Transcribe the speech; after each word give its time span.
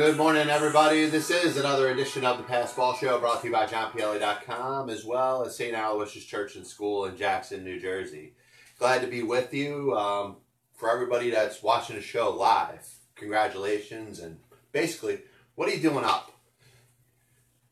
Good 0.00 0.16
morning, 0.16 0.48
everybody. 0.48 1.04
This 1.10 1.28
is 1.28 1.58
another 1.58 1.90
edition 1.90 2.24
of 2.24 2.38
the 2.38 2.42
Pass 2.42 2.72
Ball 2.72 2.94
Show 2.94 3.20
brought 3.20 3.42
to 3.42 3.48
you 3.48 3.52
by 3.52 3.66
JohnPielli.com 3.66 4.88
as 4.88 5.04
well 5.04 5.44
as 5.44 5.54
St. 5.54 5.74
Aloysius 5.74 6.24
Church 6.24 6.56
and 6.56 6.66
School 6.66 7.04
in 7.04 7.18
Jackson, 7.18 7.62
New 7.64 7.78
Jersey. 7.78 8.32
Glad 8.78 9.02
to 9.02 9.08
be 9.08 9.22
with 9.22 9.52
you. 9.52 9.94
Um, 9.94 10.36
for 10.74 10.90
everybody 10.90 11.28
that's 11.28 11.62
watching 11.62 11.96
the 11.96 12.02
show 12.02 12.30
live, 12.30 12.88
congratulations. 13.14 14.20
And 14.20 14.38
basically, 14.72 15.20
what 15.54 15.68
are 15.68 15.74
you 15.74 15.82
doing 15.82 16.06
up? 16.06 16.32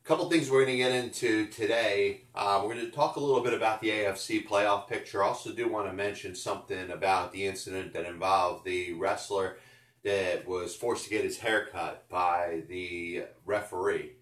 A 0.05 0.07
couple 0.07 0.29
things 0.29 0.51
we're 0.51 0.67
going 0.67 0.77
to 0.77 0.85
get 0.85 0.93
into 0.93 1.47
today. 1.47 2.25
Uh, 2.35 2.61
we're 2.63 2.75
going 2.75 2.85
to 2.85 2.93
talk 2.93 3.17
a 3.17 3.21
little 3.21 3.43
bit 3.43 3.55
about 3.55 3.81
the 3.81 3.89
AFC 3.89 4.47
playoff 4.47 4.87
picture. 4.87 5.23
Also, 5.23 5.55
do 5.55 5.67
want 5.67 5.87
to 5.87 5.95
mention 5.95 6.35
something 6.35 6.91
about 6.91 7.33
the 7.33 7.47
incident 7.47 7.95
that 7.95 8.05
involved 8.05 8.67
the 8.67 8.93
wrestler 8.93 9.57
that 10.05 10.47
was 10.47 10.75
forced 10.75 11.05
to 11.05 11.11
get 11.11 11.25
his 11.25 11.39
hair 11.39 11.69
cut 11.71 12.09
by 12.09 12.63
the 12.69 13.25
referee. 13.45 14.13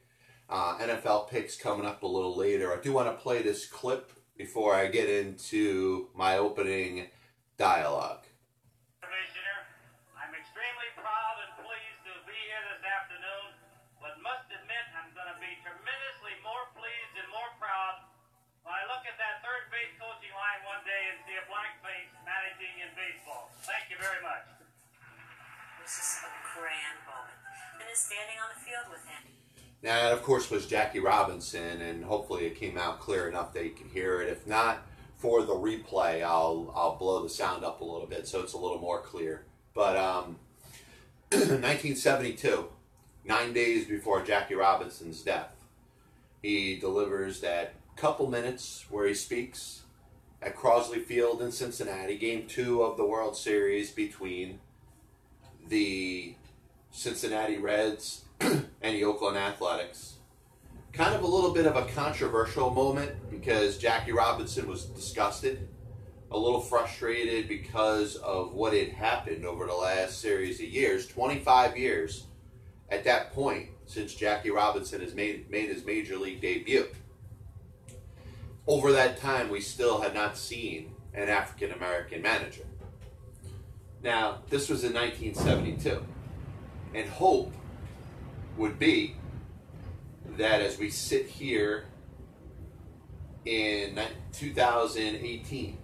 Uh, 0.48 0.78
NFL 0.78 1.28
picks 1.28 1.56
coming 1.56 1.86
up 1.86 2.02
a 2.02 2.06
little 2.06 2.36
later. 2.36 2.72
I 2.72 2.80
do 2.80 2.92
want 2.92 3.08
to 3.08 3.22
play 3.22 3.42
this 3.42 3.66
clip 3.66 4.12
before 4.36 4.74
I 4.74 4.86
get 4.86 5.08
into 5.08 6.08
my 6.14 6.38
opening 6.38 7.08
dialogue. 7.58 8.25
A 25.96 26.58
grand 26.58 26.98
moment. 27.06 27.38
And 27.80 27.90
is 27.92 27.98
standing 27.98 28.36
on 28.42 28.50
the 28.54 28.60
field 28.60 28.90
with 28.90 29.04
him. 29.06 29.22
Now, 29.82 30.02
that, 30.02 30.12
of 30.12 30.22
course, 30.22 30.50
was 30.50 30.66
Jackie 30.66 31.00
Robinson, 31.00 31.80
and 31.80 32.04
hopefully 32.04 32.46
it 32.46 32.58
came 32.58 32.76
out 32.76 33.00
clear 33.00 33.28
enough 33.28 33.52
that 33.54 33.64
you 33.64 33.70
can 33.70 33.88
hear 33.88 34.20
it. 34.20 34.28
If 34.28 34.46
not, 34.46 34.86
for 35.16 35.42
the 35.42 35.54
replay, 35.54 36.22
I'll 36.22 36.72
I'll 36.74 36.96
blow 36.96 37.22
the 37.22 37.28
sound 37.28 37.64
up 37.64 37.80
a 37.80 37.84
little 37.84 38.06
bit 38.06 38.26
so 38.26 38.40
it's 38.40 38.52
a 38.52 38.58
little 38.58 38.78
more 38.78 39.00
clear. 39.00 39.44
But 39.74 39.96
um, 39.96 40.36
1972, 41.30 42.66
nine 43.24 43.52
days 43.52 43.86
before 43.86 44.22
Jackie 44.22 44.54
Robinson's 44.54 45.22
death, 45.22 45.52
he 46.42 46.76
delivers 46.76 47.40
that 47.40 47.74
couple 47.96 48.28
minutes 48.28 48.84
where 48.90 49.06
he 49.06 49.14
speaks 49.14 49.82
at 50.42 50.54
Crosley 50.54 51.02
Field 51.02 51.40
in 51.40 51.50
Cincinnati, 51.50 52.18
game 52.18 52.46
two 52.46 52.82
of 52.82 52.98
the 52.98 53.06
World 53.06 53.36
Series 53.36 53.90
between 53.90 54.60
the 55.68 56.34
Cincinnati 56.90 57.58
Reds 57.58 58.24
and 58.40 58.66
the 58.82 59.04
Oakland 59.04 59.36
Athletics. 59.36 60.14
Kind 60.92 61.14
of 61.14 61.22
a 61.22 61.26
little 61.26 61.52
bit 61.52 61.66
of 61.66 61.76
a 61.76 61.84
controversial 61.92 62.70
moment 62.70 63.12
because 63.30 63.76
Jackie 63.76 64.12
Robinson 64.12 64.66
was 64.66 64.86
disgusted, 64.86 65.68
a 66.30 66.38
little 66.38 66.60
frustrated 66.60 67.48
because 67.48 68.16
of 68.16 68.54
what 68.54 68.72
had 68.72 68.88
happened 68.88 69.44
over 69.44 69.66
the 69.66 69.74
last 69.74 70.20
series 70.20 70.58
of 70.60 70.66
years 70.66 71.06
25 71.06 71.76
years 71.76 72.26
at 72.88 73.04
that 73.04 73.32
point 73.32 73.68
since 73.84 74.14
Jackie 74.14 74.50
Robinson 74.50 75.00
has 75.00 75.14
made, 75.14 75.50
made 75.50 75.68
his 75.68 75.84
major 75.84 76.16
league 76.16 76.40
debut. 76.40 76.86
Over 78.66 78.92
that 78.92 79.20
time, 79.20 79.48
we 79.48 79.60
still 79.60 80.00
had 80.00 80.14
not 80.14 80.36
seen 80.36 80.94
an 81.14 81.28
African 81.28 81.72
American 81.72 82.20
manager. 82.22 82.64
Now, 84.06 84.38
this 84.48 84.68
was 84.68 84.84
in 84.84 84.94
1972. 84.94 86.00
And 86.94 87.08
hope 87.08 87.52
would 88.56 88.78
be 88.78 89.16
that 90.36 90.62
as 90.62 90.78
we 90.78 90.90
sit 90.90 91.26
here 91.26 91.86
in 93.44 93.98
2018, 94.32 95.76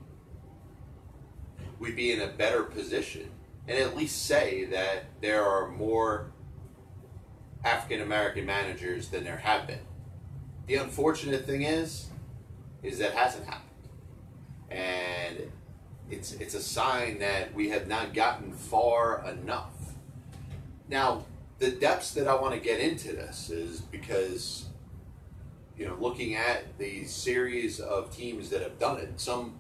we'd 1.81 1.97
be 1.97 2.13
in 2.13 2.21
a 2.21 2.29
better 2.29 2.63
position 2.63 3.29
and 3.67 3.77
at 3.77 3.97
least 3.97 4.25
say 4.25 4.67
that 4.67 5.07
there 5.21 5.45
are 5.45 5.69
more 5.69 6.31
African 7.65 8.03
American 8.03 8.47
managers 8.47 9.09
than 9.09 9.25
there 9.25 9.39
have 9.39 9.67
been. 9.67 9.81
The 10.69 10.77
unfortunate 10.77 11.45
thing 11.45 11.63
is, 11.63 12.07
is 12.85 13.01
that 13.01 13.15
hasn't 13.15 13.47
happened. 13.47 13.69
And 14.71 15.51
it's 16.13 16.33
it's 16.35 16.55
a 16.55 16.61
sign 16.61 17.19
that 17.21 17.55
we 17.55 17.71
have 17.71 17.89
not 17.89 18.13
gotten 18.13 18.53
far 18.53 19.25
enough. 19.27 19.73
Now, 20.89 21.25
the 21.59 21.71
depths 21.71 22.13
that 22.13 22.29
I 22.29 22.35
want 22.35 22.55
to 22.55 22.61
get 22.61 22.81
into 22.81 23.09
this 23.13 23.49
is 23.49 23.81
because 23.81 24.67
you 25.77 25.89
know, 25.89 25.97
looking 25.99 26.37
at 26.37 26.79
the 26.79 27.05
series 27.05 27.81
of 27.81 28.15
teams 28.15 28.51
that 28.51 28.61
have 28.61 28.79
done 28.79 29.01
it, 29.01 29.19
some 29.19 29.55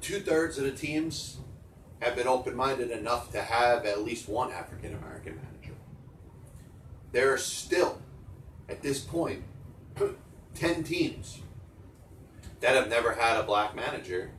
two 0.00 0.20
thirds 0.20 0.56
of 0.56 0.64
the 0.64 0.72
teams 0.72 1.36
have 2.00 2.16
been 2.16 2.26
open 2.26 2.56
minded 2.56 2.90
enough 2.90 3.30
to 3.32 3.42
have 3.42 3.84
at 3.84 4.02
least 4.02 4.28
one 4.28 4.50
African 4.50 4.94
American 4.94 5.36
manager. 5.36 5.76
There 7.12 7.32
are 7.32 7.38
still, 7.38 8.00
at 8.68 8.82
this 8.82 9.00
point, 9.00 9.44
10 10.54 10.84
teams 10.84 11.40
that 12.60 12.74
have 12.74 12.88
never 12.88 13.12
had 13.12 13.38
a 13.38 13.42
black 13.42 13.76
manager 13.76 14.30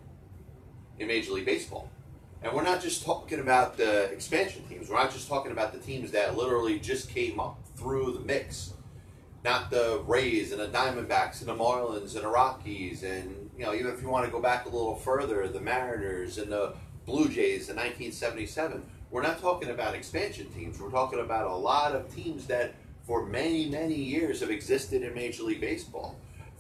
in 1.00 1.08
Major 1.08 1.34
League 1.34 1.46
Baseball. 1.46 1.90
And 2.42 2.54
we're 2.54 2.64
not 2.64 2.82
just 2.82 3.04
talking 3.04 3.40
about 3.40 3.76
the 3.76 4.04
expansion 4.12 4.64
teams. 4.68 4.90
We're 4.90 4.98
not 4.98 5.12
just 5.12 5.28
talking 5.28 5.52
about 5.52 5.74
the 5.74 5.80
teams 5.80 6.12
that 6.12 6.38
literally 6.38 6.80
just 6.80 7.10
came 7.10 7.40
up 7.40 7.58
through 7.76 8.14
the 8.14 8.20
mix. 8.20 8.74
Not 9.44 9.70
the 9.70 10.02
Rays 10.06 10.52
and 10.52 10.62
the 10.62 10.68
Diamondbacks 10.68 11.40
and 11.40 11.50
the 11.50 11.56
Marlins 11.56 12.16
and 12.16 12.24
the 12.24 12.30
Rockies 12.30 13.04
and 13.04 13.50
you 13.58 13.64
know 13.64 13.74
even 13.74 13.92
if 13.92 14.02
you 14.02 14.10
want 14.10 14.26
to 14.26 14.32
go 14.32 14.40
back 14.40 14.66
a 14.66 14.70
little 14.70 14.96
further, 14.96 15.48
the 15.48 15.60
Mariners 15.60 16.38
and 16.38 16.52
the 16.52 16.74
Blue 17.06 17.26
Jays 17.26 17.70
in 17.70 17.76
1977. 17.76 18.84
We're 19.12 19.22
not 19.22 19.40
talking 19.40 19.70
about 19.70 19.94
expansion 19.94 20.50
teams. 20.50 20.80
We're 20.80 20.90
talking 20.90 21.20
about 21.20 21.50
a 21.50 21.56
lot 21.56 21.94
of 21.94 22.14
teams 22.14 22.48
that 22.48 22.74
for 23.06 23.26
many 23.26 23.70
many 23.70 23.96
years 23.96 24.40
have 24.42 24.50
existed 24.50 25.04
in 25.04 25.14
Major 25.14 25.44
League 25.44 25.62
Baseball 25.62 26.16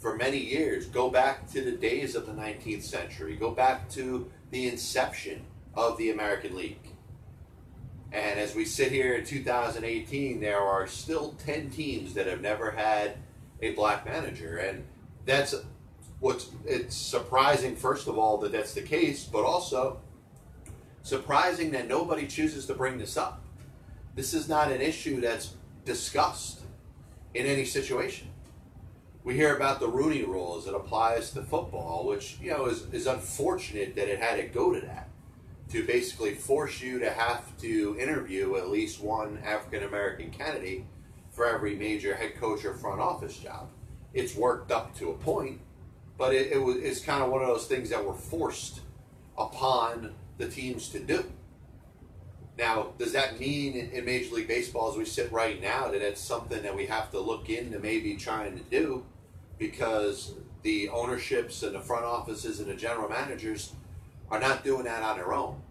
for 0.06 0.16
many 0.16 0.38
years. 0.38 0.86
Go 0.86 1.10
back 1.10 1.50
to 1.50 1.62
the 1.62 1.72
days 1.72 2.14
of 2.14 2.28
the 2.28 2.32
19th 2.32 2.84
century. 2.84 3.36
Go 3.36 3.50
back 3.50 3.90
to 3.90 4.30
the 4.52 4.68
inception 4.68 5.42
of 5.74 5.98
the 5.98 6.12
American 6.12 6.56
League. 6.56 6.92
And 8.12 8.40
as 8.40 8.54
we 8.54 8.66
sit 8.66 8.92
here 8.92 9.16
in 9.16 9.26
2018, 9.26 10.40
there 10.40 10.60
are 10.60 10.86
still 10.86 11.34
10 11.44 11.72
teams 11.72 12.14
that 12.14 12.28
have 12.28 12.40
never 12.40 12.70
had 12.70 13.18
a 13.64 13.74
black 13.74 14.06
manager. 14.06 14.58
And 14.58 14.86
that's 15.26 15.56
what's 16.20 16.52
it's 16.68 16.96
surprising, 16.96 17.76
first 17.76 18.08
of 18.08 18.16
all, 18.16 18.38
that 18.38 18.52
that's 18.52 18.76
the 18.76 18.84
case, 18.84 19.24
but 19.24 19.44
also 19.44 20.02
surprising 21.02 21.72
that 21.72 21.88
nobody 21.88 22.28
chooses 22.28 22.68
to 22.68 22.76
bring 22.76 23.00
this 23.00 23.18
up. 23.18 23.44
This 24.14 24.36
is 24.36 24.48
not 24.48 24.72
an 24.72 24.82
issue 24.82 25.20
that's 25.20 25.56
discussed 25.84 26.60
in 27.34 27.48
any 27.48 27.66
situation. 27.66 28.28
We 29.26 29.34
hear 29.34 29.56
about 29.56 29.80
the 29.80 29.88
Rooney 29.88 30.22
Rule 30.22 30.56
as 30.60 30.68
it 30.68 30.76
applies 30.76 31.32
to 31.32 31.42
football, 31.42 32.06
which 32.06 32.38
you 32.40 32.52
know 32.52 32.68
is, 32.68 32.86
is 32.94 33.08
unfortunate 33.08 33.96
that 33.96 34.08
it 34.08 34.20
had 34.20 34.36
to 34.36 34.44
go 34.44 34.72
to 34.72 34.80
that 34.82 35.10
to 35.72 35.84
basically 35.84 36.36
force 36.36 36.80
you 36.80 37.00
to 37.00 37.10
have 37.10 37.58
to 37.58 37.98
interview 38.00 38.56
at 38.56 38.70
least 38.70 39.02
one 39.02 39.40
African 39.44 39.82
American 39.82 40.30
candidate 40.30 40.84
for 41.32 41.48
every 41.48 41.76
major 41.76 42.14
head 42.14 42.40
coach 42.40 42.64
or 42.66 42.76
front 42.76 43.02
office 43.02 43.36
job. 43.36 43.70
It's 44.14 44.36
worked 44.36 44.72
up 44.72 44.96
to 45.00 45.10
a 45.10 45.16
point, 45.16 45.60
but 46.20 46.36
it, 46.36 46.52
it 46.52 46.62
was 46.62 46.76
it's 46.76 47.00
kind 47.00 47.24
of 47.24 47.32
one 47.32 47.42
of 47.42 47.48
those 47.48 47.66
things 47.66 47.90
that 47.90 48.06
were 48.06 48.14
forced 48.14 48.82
upon 49.40 50.14
the 50.38 50.48
teams 50.48 50.90
to 50.90 51.00
do. 51.00 51.26
Now, 52.60 52.94
does 53.00 53.14
that 53.14 53.40
mean 53.40 53.74
in, 53.74 53.90
in 53.90 54.06
Major 54.06 54.36
League 54.36 54.48
Baseball, 54.48 54.92
as 54.92 54.98
we 54.98 55.06
sit 55.06 55.32
right 55.32 55.60
now, 55.60 55.90
that 55.90 56.04
it's 56.04 56.22
something 56.22 56.62
that 56.62 56.76
we 56.76 56.86
have 56.86 57.10
to 57.10 57.20
look 57.20 57.50
into 57.50 57.80
maybe 57.80 58.16
trying 58.18 58.56
to 58.56 58.64
do 58.66 59.04
because 59.58 60.34
the 60.64 60.90
ownerships 60.90 61.64
and 61.64 61.76
the 61.76 61.80
front 61.80 62.06
offices 62.06 62.60
and 62.60 62.70
the 62.70 62.76
general 62.76 63.10
managers 63.10 63.74
are 64.30 64.40
not 64.40 64.64
doing 64.64 64.86
that 64.86 65.04
on 65.04 65.18
their 65.18 65.34
own. 65.34 65.62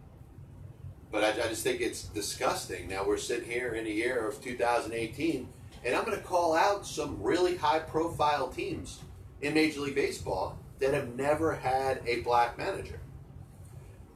But 1.11 1.25
I, 1.25 1.31
I 1.31 1.49
just 1.49 1.63
think 1.63 1.81
it's 1.81 2.05
disgusting. 2.05 2.89
Now 2.89 3.05
we're 3.07 3.17
sitting 3.17 3.51
here 3.51 3.75
in 3.75 3.85
the 3.85 3.93
year 3.93 4.27
of 4.27 4.43
2018, 4.43 5.49
and 5.85 5.95
I'm 5.95 6.05
going 6.05 6.17
to 6.17 6.23
call 6.25 6.55
out 6.55 6.87
some 6.87 7.23
really 7.23 7.57
high 7.57 7.81
profile 7.81 8.49
teams 8.49 9.01
in 9.43 9.55
Major 9.55 9.81
League 9.81 9.95
Baseball 9.95 10.59
that 10.79 10.95
have 10.95 11.15
never 11.15 11.55
had 11.55 12.01
a 12.07 12.21
black 12.21 12.59
manager. 12.59 13.01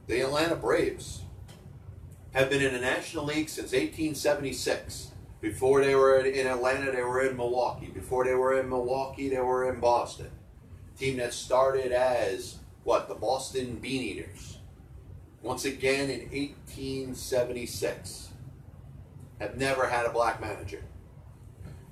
The 0.07 0.21
Atlanta 0.21 0.55
Braves 0.55 1.21
have 2.33 2.49
been 2.49 2.61
in 2.61 2.73
the 2.73 2.79
National 2.79 3.25
League 3.25 3.49
since 3.49 3.71
1876. 3.71 5.11
Before 5.41 5.81
they 5.81 5.95
were 5.95 6.19
in 6.19 6.47
Atlanta, 6.47 6.91
they 6.91 7.01
were 7.01 7.21
in 7.25 7.37
Milwaukee. 7.37 7.87
Before 7.87 8.25
they 8.25 8.35
were 8.35 8.59
in 8.59 8.69
Milwaukee, 8.69 9.29
they 9.29 9.39
were 9.39 9.71
in 9.71 9.79
Boston. 9.79 10.31
Team 10.97 11.17
that 11.17 11.33
started 11.33 11.93
as 11.93 12.57
what 12.83 13.07
the 13.07 13.15
Boston 13.15 13.75
Bean 13.75 14.01
Eaters. 14.01 14.57
Once 15.41 15.63
again 15.63 16.09
in 16.09 16.19
1876. 16.31 18.29
have 19.39 19.55
never 19.55 19.87
had 19.87 20.05
a 20.05 20.11
black 20.11 20.41
manager. 20.41 20.83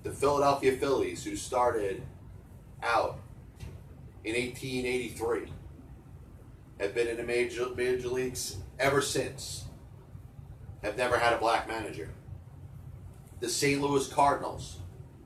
The 0.04 0.12
Philadelphia 0.12 0.74
Phillies, 0.74 1.24
who 1.24 1.38
started 1.38 2.04
out 2.84 3.20
in 4.26 4.36
1883, 4.36 5.54
have 6.82 6.94
been 6.94 7.08
in 7.08 7.16
the 7.16 7.24
major, 7.24 7.70
major 7.76 8.10
leagues 8.10 8.58
ever 8.78 9.02
since, 9.02 9.64
have 10.84 10.98
never 10.98 11.18
had 11.18 11.32
a 11.32 11.38
black 11.38 11.68
manager. 11.68 12.10
The 13.40 13.50
St. 13.50 13.80
Louis 13.80 14.08
Cardinals 14.08 14.78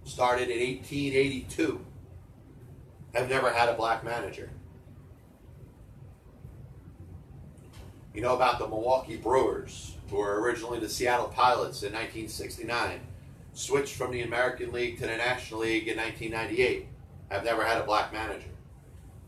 started 0.04 0.50
in 0.50 0.60
1882, 0.60 1.86
have 3.16 3.30
never 3.30 3.52
had 3.52 3.70
a 3.70 3.74
black 3.74 4.04
manager. 4.04 4.50
You 8.14 8.22
know 8.22 8.36
about 8.36 8.60
the 8.60 8.68
Milwaukee 8.68 9.16
Brewers, 9.16 9.96
who 10.10 10.18
were 10.18 10.42
originally 10.42 10.80
the 10.80 10.90
Seattle 10.90 11.30
Pilots 11.30 11.84
in 11.84 11.94
1969, 11.94 13.00
switched 13.54 13.96
from 13.96 14.12
the 14.12 14.24
American 14.24 14.74
League 14.74 14.98
to 14.98 15.08
the 15.08 15.16
National 15.16 15.62
League 15.62 15.88
in 15.88 15.98
1998, 15.98 16.88
have 17.30 17.46
never 17.46 17.64
had 17.64 17.78
a 17.78 17.86
black 17.86 18.12
manager. 18.12 18.50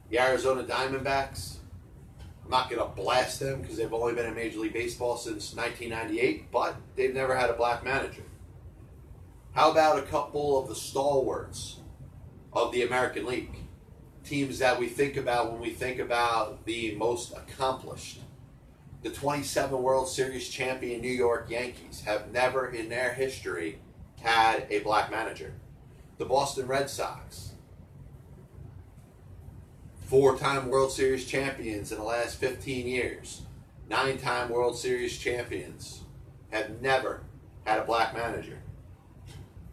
The 0.10 0.20
Arizona 0.20 0.64
Diamondbacks, 0.64 1.56
I'm 2.44 2.52
not 2.52 2.70
going 2.70 2.82
to 2.82 2.94
blast 2.94 3.40
them 3.40 3.62
because 3.62 3.78
they've 3.78 3.94
only 3.94 4.14
been 4.14 4.26
in 4.26 4.36
Major 4.36 4.60
League 4.60 4.74
Baseball 4.74 5.16
since 5.16 5.56
1998, 5.56 6.52
but 6.52 6.76
they've 6.98 7.14
never 7.14 7.38
had 7.38 7.50
a 7.50 7.54
black 7.54 7.86
manager. 7.86 8.24
How 9.54 9.70
about 9.70 10.00
a 10.00 10.04
couple 10.04 10.60
of 10.60 10.68
the 10.68 10.74
stalwarts 10.74 11.78
of 12.52 12.72
the 12.72 12.82
American 12.82 13.28
League? 13.28 13.56
Teams 14.26 14.58
that 14.58 14.80
we 14.80 14.88
think 14.88 15.16
about 15.16 15.52
when 15.52 15.62
we 15.62 15.70
think 15.70 16.00
about 16.00 16.66
the 16.66 16.96
most 16.96 17.34
accomplished 17.34 18.20
the 19.04 19.12
27 19.12 19.80
World 19.84 20.08
Series 20.08 20.50
champion 20.50 21.02
New 21.02 21.12
York 21.12 21.50
Yankees 21.50 22.02
have 22.06 22.32
never 22.32 22.68
in 22.68 22.90
their 22.90 23.14
history 23.14 23.78
had 24.22 24.66
a 24.72 24.80
black 24.80 25.12
manager. 25.12 25.54
The 26.18 26.26
Boston 26.26 26.66
Red 26.66 26.90
Sox, 26.90 27.52
four 30.06 30.36
time 30.36 30.70
World 30.70 30.92
Series 30.92 31.28
champions 31.28 31.92
in 31.92 32.00
the 32.00 32.04
last 32.04 32.40
15 32.40 32.88
years, 32.88 33.42
nine 33.88 34.18
time 34.18 34.50
World 34.50 34.80
Series 34.80 35.16
champions, 35.16 36.06
have 36.50 36.82
never 36.82 37.22
had 37.66 37.80
a 37.80 37.86
black 37.86 38.16
manager. 38.16 38.63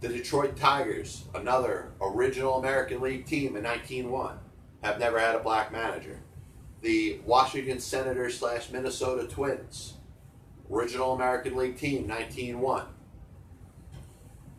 The 0.01 0.09
Detroit 0.09 0.57
Tigers, 0.57 1.25
another 1.35 1.93
original 2.01 2.59
American 2.59 3.01
League 3.01 3.27
team 3.27 3.57
in 3.57 3.65
1901, 3.65 4.39
have 4.83 4.99
never 4.99 5.19
had 5.19 5.35
a 5.35 5.41
black 5.41 5.71
manager 5.71 6.21
the 6.81 7.21
Washington 7.27 7.79
Senators 7.79 8.39
slash 8.39 8.71
Minnesota 8.71 9.27
Twins, 9.27 9.95
original 10.71 11.13
American 11.15 11.57
League 11.57 11.77
team, 11.77 12.09
1901. 12.09 12.87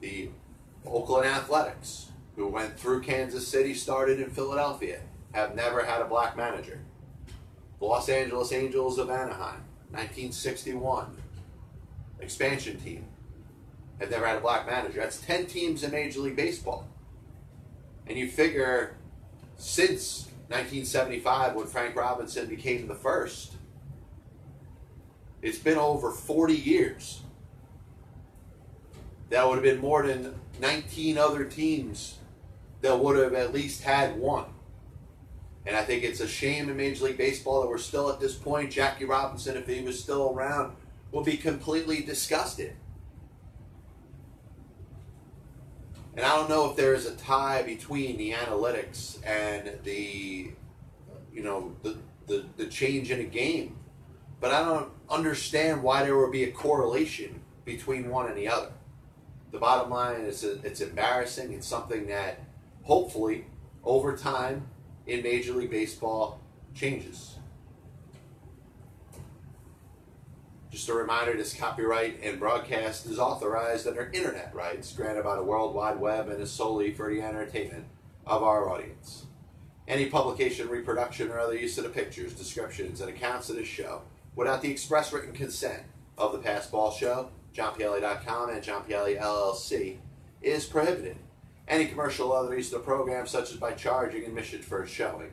The 0.02 0.30
Oakland 0.86 1.28
Athletics, 1.28 2.08
who 2.36 2.48
went 2.48 2.80
through 2.80 3.02
Kansas 3.02 3.48
City, 3.48 3.74
started 3.74 4.20
in 4.20 4.30
Philadelphia, 4.30 5.02
have 5.34 5.56
never 5.56 5.84
had 5.86 6.02
a 6.02 6.06
black 6.06 6.38
manager. 6.38 6.82
The 7.80 7.86
Los 7.86 8.10
Angeles 8.10 8.52
Angels 8.52 9.00
of 9.00 9.10
Anaheim, 9.10 9.64
1961, 9.90 11.18
expansion 12.20 12.80
team, 12.80 13.06
have 14.02 14.12
never 14.12 14.26
had 14.26 14.38
a 14.38 14.42
black 14.42 14.66
manager. 14.66 15.00
That's 15.00 15.22
10 15.22 15.46
teams 15.46 15.84
in 15.84 15.92
Major 15.92 16.20
League 16.22 16.36
Baseball. 16.36 16.88
And 18.08 18.18
you 18.18 18.28
figure 18.28 18.98
since 19.58 20.26
1975 20.48 21.56
when 21.56 21.68
Frank 21.68 21.96
Robinson 21.96 22.48
became 22.48 22.88
the 22.88 22.96
first. 22.96 23.54
It's 25.42 25.60
been 25.60 25.78
over 25.78 26.12
40 26.12 26.54
years. 26.54 27.22
That 29.30 29.48
would 29.48 29.56
have 29.56 29.64
been 29.64 29.80
more 29.80 30.06
than 30.06 30.36
19 30.60 31.18
other 31.18 31.46
teams 31.46 32.18
that 32.82 33.00
would 33.00 33.18
have 33.18 33.34
at 33.34 33.54
least 33.54 33.84
had 33.84 34.18
one. 34.18 34.46
And 35.66 35.76
I 35.76 35.84
think 35.84 36.04
it's 36.04 36.20
a 36.20 36.28
shame 36.28 36.70
in 36.70 36.76
Major 36.76 37.06
League 37.06 37.18
Baseball 37.18 37.62
that 37.62 37.70
we're 37.70 37.78
still 37.78 38.10
at 38.10 38.20
this 38.20 38.34
point. 38.34 38.72
Jackie 38.72 39.06
Robinson, 39.06 39.56
if 39.56 39.68
he 39.68 39.82
was 39.82 40.02
still 40.02 40.34
around, 40.36 40.76
would 41.12 41.26
be 41.26 41.38
completely 41.38 42.02
disgusted. 42.02 42.74
And 46.16 46.26
I 46.26 46.36
don't 46.36 46.50
know 46.50 46.70
if 46.70 46.76
there 46.76 46.94
is 46.94 47.06
a 47.06 47.16
tie 47.16 47.64
between 47.64 48.18
the 48.18 48.32
analytics 48.32 49.18
and 49.26 49.72
the, 49.84 50.52
you 51.34 51.44
know, 51.44 51.74
the, 51.84 51.98
the, 52.28 52.46
the 52.58 52.66
change 52.66 53.12
in 53.12 53.22
a 53.22 53.26
game. 53.26 53.78
But 54.42 54.52
I 54.52 54.64
don't 54.66 54.92
understand 55.10 55.84
why 55.84 56.04
there 56.04 56.18
would 56.18 56.32
be 56.32 56.44
a 56.44 56.52
correlation 56.52 57.42
between 57.64 58.10
one 58.10 58.28
and 58.28 58.38
the 58.38 58.48
other. 58.48 58.72
The 59.52 59.60
bottom 59.60 59.90
line 59.92 60.22
is 60.22 60.44
it's 60.44 60.82
embarrassing. 60.82 61.54
It's 61.54 61.68
something 61.68 62.08
that 62.08 62.40
hopefully 62.84 63.46
over 63.84 64.16
time 64.18 64.68
in 65.08 65.24
Major 65.24 65.54
League 65.54 65.70
Baseball 65.70 66.40
changes. 66.74 67.36
Just 70.72 70.88
a 70.88 70.94
reminder 70.94 71.36
this 71.36 71.54
copyright 71.54 72.22
and 72.24 72.40
broadcast 72.40 73.06
is 73.06 73.20
authorized 73.20 73.86
under 73.86 74.10
internet 74.14 74.56
rights 74.56 74.94
granted 74.94 75.26
by 75.26 75.36
the 75.36 75.44
World 75.44 75.76
Wide 75.76 76.00
Web 76.00 76.30
and 76.30 76.42
is 76.42 76.50
solely 76.50 76.94
for 76.94 77.14
the 77.14 77.22
entertainment 77.22 77.84
of 78.26 78.42
our 78.42 78.70
audience. 78.70 79.26
Any 79.86 80.06
publication, 80.06 80.70
reproduction, 80.70 81.30
or 81.30 81.40
other 81.40 81.58
use 81.58 81.78
of 81.78 81.84
the 81.84 81.90
pictures, 81.90 82.34
descriptions, 82.34 83.02
and 83.02 83.10
accounts 83.10 83.50
of 83.50 83.58
this 83.58 83.68
show 83.68 84.04
without 84.34 84.62
the 84.62 84.72
express 84.72 85.12
written 85.12 85.34
consent 85.34 85.84
of 86.18 86.32
the 86.32 86.40
Passball 86.40 86.98
Show, 86.98 87.32
JohnPielli.com, 87.54 88.52
and 88.52 88.64
John 88.64 88.86
Pielli 88.86 89.20
LLC 89.20 89.98
is 90.42 90.64
prohibited. 90.64 91.18
Any 91.68 91.88
commercial 91.88 92.32
other 92.32 92.56
use 92.56 92.72
of 92.72 92.80
the 92.80 92.86
program, 92.86 93.28
such 93.28 93.52
as 93.52 93.58
by 93.58 93.74
charging 93.74 94.24
admission 94.24 94.62
for 94.62 94.84
a 94.84 94.88
showing, 94.88 95.32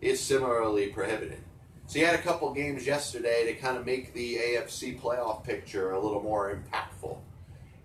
is 0.00 0.20
similarly 0.20 0.86
prohibited. 0.86 1.42
So 1.90 1.98
you 1.98 2.06
had 2.06 2.14
a 2.14 2.22
couple 2.22 2.54
games 2.54 2.86
yesterday 2.86 3.46
to 3.46 3.54
kind 3.54 3.76
of 3.76 3.84
make 3.84 4.14
the 4.14 4.36
AFC 4.36 5.00
playoff 5.00 5.42
picture 5.42 5.90
a 5.90 5.98
little 5.98 6.22
more 6.22 6.54
impactful. 6.54 7.18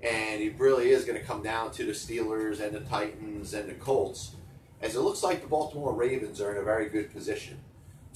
And 0.04 0.44
it 0.44 0.60
really 0.60 0.92
is 0.92 1.06
going 1.06 1.20
to 1.20 1.26
come 1.26 1.42
down 1.42 1.72
to 1.72 1.86
the 1.88 1.92
Steelers 1.92 2.60
and 2.60 2.76
the 2.76 2.82
Titans 2.82 3.56
and 3.56 3.68
the 3.68 3.74
Colts, 3.74 4.36
as 4.80 4.96
it 4.96 5.00
looks 5.00 5.24
like 5.24 5.42
the 5.42 5.48
Baltimore 5.48 5.92
Ravens 5.92 6.40
are 6.40 6.52
in 6.52 6.60
a 6.60 6.64
very 6.64 6.88
good 6.88 7.12
position 7.12 7.58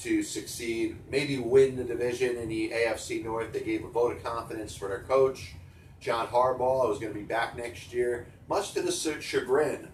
to 0.01 0.21
succeed, 0.21 0.95
maybe 1.09 1.39
win 1.39 1.75
the 1.75 1.83
division 1.83 2.37
in 2.37 2.49
the 2.49 2.69
AFC 2.69 3.23
North. 3.23 3.51
They 3.51 3.61
gave 3.61 3.83
a 3.83 3.89
vote 3.89 4.15
of 4.15 4.23
confidence 4.23 4.75
for 4.75 4.89
their 4.89 5.05
coach, 5.07 5.55
John 5.99 6.27
Harbaugh, 6.27 6.85
who's 6.85 6.99
going 6.99 7.13
to 7.13 7.19
be 7.19 7.25
back 7.25 7.57
next 7.57 7.91
year, 7.91 8.27
much 8.47 8.73
to 8.73 8.83
the 8.83 8.91
chagrin 8.91 9.87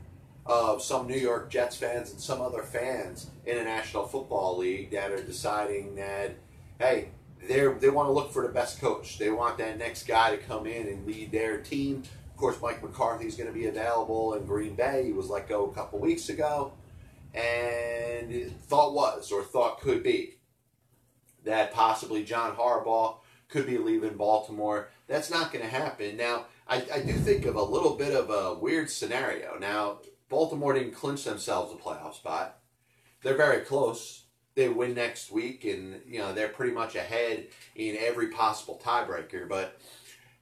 of 0.46 0.82
some 0.82 1.08
New 1.08 1.18
York 1.18 1.50
Jets 1.50 1.76
fans 1.76 2.12
and 2.12 2.20
some 2.20 2.42
other 2.42 2.62
fans 2.64 3.32
in 3.46 3.58
the 3.58 3.64
National 3.64 4.06
Football 4.06 4.58
League 4.58 4.92
that 4.92 5.12
are 5.12 5.24
deciding 5.24 5.96
that, 5.96 6.36
hey, 6.80 7.10
they 7.48 7.68
they 7.80 7.90
want 7.90 8.08
to 8.08 8.14
look 8.14 8.32
for 8.32 8.46
the 8.46 8.54
best 8.54 8.80
coach. 8.80 9.18
They 9.18 9.30
want 9.30 9.58
that 9.58 9.78
next 9.78 10.08
guy 10.08 10.36
to 10.36 10.38
come 10.38 10.66
in 10.66 10.88
and 10.88 11.06
lead 11.06 11.32
their 11.32 11.60
team. 11.62 12.04
Of 12.32 12.38
course, 12.38 12.62
Mike 12.62 12.84
McCarthy 12.84 13.28
is 13.28 13.36
going 13.36 13.48
to 13.48 13.54
be 13.54 13.68
available 13.68 14.34
in 14.34 14.46
Green 14.46 14.76
Bay. 14.76 15.04
He 15.06 15.14
was 15.14 15.30
let 15.30 15.48
go 15.48 15.70
a 15.70 15.74
couple 15.74 16.00
weeks 16.00 16.30
ago. 16.30 16.74
And 17.34 18.52
thought 18.64 18.94
was, 18.94 19.32
or 19.32 19.44
thought 19.44 19.82
could 19.82 20.04
be, 20.04 20.38
that 21.44 21.74
possibly 21.74 22.24
John 22.24 22.56
Harbaugh 22.56 23.18
could 23.50 23.66
be 23.66 23.78
leaving 23.78 24.16
Baltimore. 24.16 24.90
That's 25.08 25.30
not 25.30 25.52
going 25.52 25.64
to 25.64 25.72
happen. 25.72 26.18
Now, 26.18 26.46
I, 26.68 26.84
I 26.94 27.00
do 27.00 27.14
think 27.14 27.46
of 27.46 27.56
a 27.56 27.62
little 27.62 27.96
bit 27.96 28.16
of 28.16 28.30
a 28.30 28.54
weird 28.54 28.90
scenario. 28.90 29.58
Now, 29.60 30.00
Baltimore 30.36 30.74
didn't 30.74 30.92
clinch 30.92 31.24
themselves 31.24 31.72
a 31.72 31.78
playoff 31.78 32.16
spot. 32.16 32.60
They're 33.24 33.38
very 33.38 33.62
close. 33.62 34.24
They 34.54 34.68
win 34.68 34.94
next 34.94 35.32
week, 35.32 35.64
and 35.64 36.02
you 36.06 36.20
know 36.20 36.34
they're 36.34 36.50
pretty 36.50 36.74
much 36.74 36.94
ahead 36.96 37.48
in 37.74 37.96
every 37.98 38.28
possible 38.28 38.82
tiebreaker. 38.84 39.48
But 39.48 39.80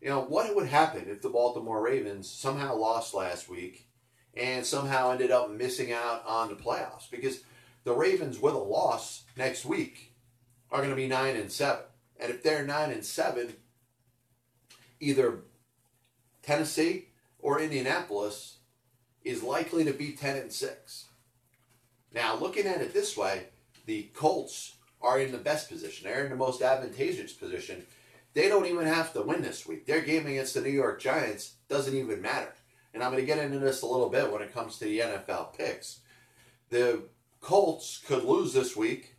you 0.01 0.09
know 0.09 0.21
what 0.21 0.55
would 0.55 0.65
happen 0.65 1.05
if 1.07 1.21
the 1.21 1.29
Baltimore 1.29 1.79
Ravens 1.79 2.27
somehow 2.27 2.75
lost 2.75 3.13
last 3.13 3.47
week 3.47 3.87
and 4.33 4.65
somehow 4.65 5.11
ended 5.11 5.29
up 5.29 5.51
missing 5.51 5.91
out 5.91 6.23
on 6.25 6.49
the 6.49 6.55
playoffs? 6.55 7.11
Because 7.11 7.41
the 7.83 7.93
Ravens 7.93 8.39
with 8.39 8.55
a 8.55 8.57
loss 8.57 9.25
next 9.37 9.63
week 9.63 10.15
are 10.71 10.79
going 10.79 10.89
to 10.89 10.95
be 10.95 11.07
nine 11.07 11.35
and 11.35 11.51
seven, 11.51 11.85
and 12.19 12.31
if 12.31 12.41
they're 12.41 12.65
nine 12.65 12.89
and 12.89 13.05
seven, 13.05 13.53
either 14.99 15.41
Tennessee 16.41 17.09
or 17.37 17.59
Indianapolis 17.59 18.57
is 19.23 19.43
likely 19.43 19.83
to 19.85 19.93
be 19.93 20.11
10 20.11 20.37
and 20.37 20.51
6. 20.51 21.05
Now, 22.13 22.35
looking 22.35 22.67
at 22.67 22.81
it 22.81 22.93
this 22.93 23.17
way, 23.17 23.47
the 23.85 24.09
Colts 24.13 24.75
are 25.01 25.19
in 25.19 25.31
the 25.31 25.37
best 25.37 25.69
position. 25.69 26.07
They're 26.07 26.23
in 26.23 26.29
the 26.29 26.35
most 26.35 26.61
advantageous 26.61 27.33
position. 27.33 27.85
They 28.33 28.47
don't 28.47 28.65
even 28.65 28.85
have 28.85 29.13
to 29.13 29.21
win 29.21 29.41
this 29.41 29.65
week. 29.65 29.85
Their 29.85 30.01
game 30.01 30.25
against 30.25 30.53
the 30.53 30.61
New 30.61 30.69
York 30.69 31.01
Giants 31.01 31.53
doesn't 31.67 31.95
even 31.95 32.21
matter. 32.21 32.53
And 32.93 33.03
I'm 33.03 33.11
going 33.11 33.21
to 33.21 33.27
get 33.27 33.39
into 33.39 33.59
this 33.59 33.81
a 33.81 33.87
little 33.87 34.09
bit 34.09 34.31
when 34.31 34.41
it 34.41 34.53
comes 34.53 34.77
to 34.77 34.85
the 34.85 34.99
NFL 34.99 35.57
picks. 35.57 35.99
The 36.69 37.03
Colts 37.41 38.01
could 38.05 38.23
lose 38.23 38.53
this 38.53 38.75
week, 38.75 39.15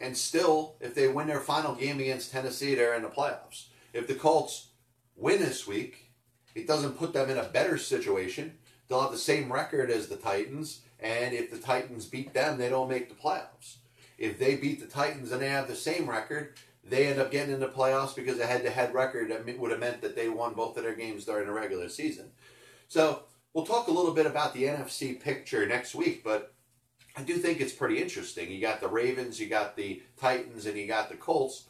and 0.00 0.16
still, 0.16 0.76
if 0.80 0.94
they 0.94 1.08
win 1.08 1.28
their 1.28 1.40
final 1.40 1.74
game 1.74 2.00
against 2.00 2.32
Tennessee, 2.32 2.74
they're 2.74 2.94
in 2.94 3.02
the 3.02 3.08
playoffs. 3.08 3.66
If 3.92 4.06
the 4.06 4.14
Colts 4.14 4.68
win 5.16 5.40
this 5.40 5.66
week 5.66 6.12
it 6.54 6.66
doesn't 6.66 6.98
put 6.98 7.12
them 7.12 7.30
in 7.30 7.38
a 7.38 7.44
better 7.44 7.78
situation. 7.78 8.58
They'll 8.88 9.02
have 9.02 9.12
the 9.12 9.18
same 9.18 9.52
record 9.52 9.90
as 9.90 10.08
the 10.08 10.16
Titans, 10.16 10.80
and 11.00 11.34
if 11.34 11.50
the 11.50 11.58
Titans 11.58 12.06
beat 12.06 12.34
them, 12.34 12.58
they 12.58 12.68
don't 12.68 12.90
make 12.90 13.08
the 13.08 13.14
playoffs. 13.14 13.76
If 14.18 14.38
they 14.38 14.56
beat 14.56 14.80
the 14.80 14.86
Titans 14.86 15.32
and 15.32 15.40
they 15.40 15.48
have 15.48 15.68
the 15.68 15.74
same 15.74 16.08
record, 16.08 16.54
they 16.84 17.06
end 17.06 17.20
up 17.20 17.30
getting 17.30 17.54
into 17.54 17.66
the 17.66 17.72
playoffs 17.72 18.14
because 18.14 18.38
a 18.38 18.46
head-to-head 18.46 18.92
record 18.92 19.32
would 19.58 19.70
have 19.70 19.80
meant 19.80 20.02
that 20.02 20.16
they 20.16 20.28
won 20.28 20.54
both 20.54 20.76
of 20.76 20.82
their 20.82 20.94
games 20.94 21.24
during 21.24 21.46
the 21.46 21.52
regular 21.52 21.88
season. 21.88 22.30
So 22.88 23.22
we'll 23.54 23.66
talk 23.66 23.88
a 23.88 23.92
little 23.92 24.12
bit 24.12 24.26
about 24.26 24.52
the 24.52 24.64
NFC 24.64 25.18
picture 25.20 25.66
next 25.66 25.94
week, 25.94 26.22
but 26.22 26.54
I 27.16 27.22
do 27.22 27.34
think 27.34 27.60
it's 27.60 27.72
pretty 27.72 28.00
interesting. 28.00 28.50
You 28.50 28.60
got 28.60 28.80
the 28.80 28.88
Ravens, 28.88 29.40
you 29.40 29.48
got 29.48 29.76
the 29.76 30.02
Titans, 30.20 30.66
and 30.66 30.76
you 30.76 30.86
got 30.86 31.08
the 31.08 31.16
Colts, 31.16 31.64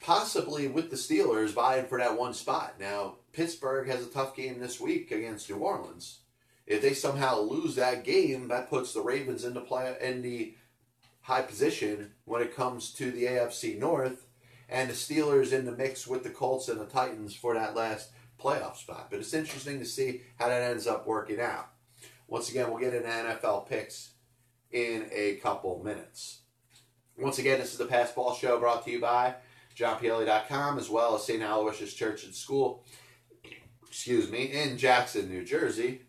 possibly 0.00 0.68
with 0.68 0.90
the 0.90 0.96
Steelers 0.96 1.50
vying 1.50 1.86
for 1.86 1.98
that 1.98 2.18
one 2.18 2.34
spot. 2.34 2.74
Now, 2.78 3.16
Pittsburgh 3.32 3.88
has 3.88 4.06
a 4.06 4.10
tough 4.10 4.36
game 4.36 4.60
this 4.60 4.80
week 4.80 5.10
against 5.10 5.48
New 5.48 5.56
Orleans. 5.56 6.20
If 6.66 6.82
they 6.82 6.94
somehow 6.94 7.40
lose 7.40 7.74
that 7.76 8.04
game, 8.04 8.48
that 8.48 8.70
puts 8.70 8.92
the 8.92 9.00
Ravens 9.00 9.44
into 9.44 9.60
play 9.60 9.96
in 10.00 10.22
the 10.22 10.54
high 11.22 11.42
position 11.42 12.12
when 12.24 12.42
it 12.42 12.54
comes 12.54 12.92
to 12.94 13.10
the 13.10 13.24
AFC 13.24 13.78
North, 13.78 14.26
and 14.68 14.88
the 14.88 14.94
Steelers 14.94 15.52
in 15.52 15.64
the 15.64 15.72
mix 15.72 16.06
with 16.06 16.22
the 16.22 16.30
Colts 16.30 16.68
and 16.68 16.80
the 16.80 16.86
Titans 16.86 17.34
for 17.34 17.54
that 17.54 17.76
last 17.76 18.10
playoff 18.40 18.76
spot. 18.76 19.08
But 19.10 19.20
it's 19.20 19.34
interesting 19.34 19.78
to 19.78 19.84
see 19.84 20.22
how 20.38 20.48
that 20.48 20.62
ends 20.62 20.86
up 20.86 21.06
working 21.06 21.40
out. 21.40 21.68
Once 22.26 22.50
again, 22.50 22.70
we'll 22.70 22.80
get 22.80 22.94
into 22.94 23.08
NFL 23.08 23.68
picks 23.68 24.12
in 24.70 25.06
a 25.12 25.36
couple 25.36 25.82
minutes. 25.84 26.40
Once 27.18 27.38
again, 27.38 27.58
this 27.58 27.72
is 27.72 27.78
the 27.78 27.84
Pass 27.84 28.12
Ball 28.12 28.34
Show 28.34 28.58
brought 28.58 28.84
to 28.86 28.90
you 28.90 29.00
by 29.00 29.34
JohnPielli.com 29.76 30.78
as 30.78 30.88
well 30.88 31.14
as 31.14 31.24
St. 31.24 31.42
Aloysius 31.42 31.92
Church 31.92 32.24
and 32.24 32.34
School, 32.34 32.84
excuse 33.92 34.30
me, 34.30 34.44
in 34.44 34.78
Jackson, 34.78 35.28
New 35.28 35.44
Jersey. 35.44 36.00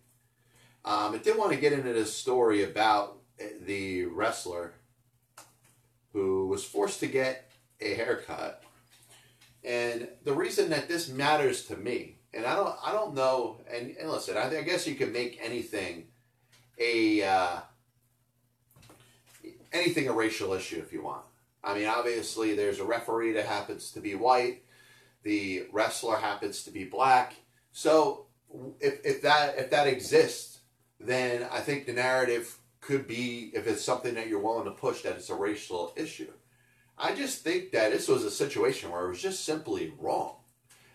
Um, 0.86 1.16
I 1.16 1.18
did 1.18 1.38
want 1.38 1.52
to 1.52 1.58
get 1.58 1.74
into 1.74 1.92
this 1.92 2.16
story 2.16 2.64
about 2.64 3.18
the 3.66 4.06
wrestler 4.06 4.76
who 6.14 6.48
was 6.48 6.64
forced 6.64 7.02
to 7.02 7.08
get 7.08 7.52
a 7.82 7.94
haircut. 7.94 8.64
And 9.66 10.08
the 10.24 10.32
reason 10.32 10.70
that 10.70 10.88
this 10.88 11.10
matters 11.10 11.66
to 11.66 11.76
me, 11.76 12.20
and 12.34 12.46
I 12.46 12.56
don't, 12.56 12.74
I 12.82 12.94
don't 12.94 13.16
know, 13.16 13.58
and, 13.70 13.94
and 14.00 14.10
listen, 14.10 14.38
I, 14.38 14.46
I 14.60 14.62
guess 14.62 14.88
you 14.88 14.96
can 14.96 15.12
make 15.12 15.38
anything 15.44 16.06
a 16.80 17.22
uh, 17.22 17.60
anything 19.74 20.08
a 20.08 20.14
racial 20.14 20.54
issue 20.54 20.80
if 20.80 20.94
you 20.94 21.04
want. 21.04 21.24
I 21.62 21.74
mean, 21.74 21.88
obviously, 21.88 22.56
there's 22.56 22.80
a 22.80 22.86
referee 22.86 23.34
that 23.34 23.46
happens 23.46 23.92
to 23.92 24.00
be 24.00 24.16
white, 24.16 24.64
the 25.24 25.66
wrestler 25.74 26.16
happens 26.16 26.64
to 26.64 26.72
be 26.72 26.86
black. 26.86 27.34
So, 27.74 28.28
if, 28.80 29.04
if 29.04 29.22
that 29.24 29.58
if 29.58 29.70
that 29.72 29.88
exists, 29.88 30.60
then 31.00 31.46
I 31.52 31.60
think 31.60 31.86
the 31.86 31.94
narrative 31.94 32.58
could 32.80 33.08
be 33.08 33.52
if 33.54 33.68
it's 33.68 33.84
something 33.84 34.14
that 34.16 34.28
you're 34.28 34.40
willing 34.40 34.66
to 34.66 34.72
push 34.72 35.02
that 35.02 35.16
it's 35.18 35.30
a 35.30 35.36
racial 35.36 35.94
issue. 35.98 36.32
I 36.98 37.16
just 37.16 37.44
think 37.44 37.72
that 37.72 37.92
this 37.92 38.08
was 38.08 38.24
a 38.24 38.32
situation 38.32 38.92
where 38.92 39.06
it 39.06 39.10
was 39.10 39.22
just 39.22 39.44
simply 39.44 39.94
wrong. 40.00 40.36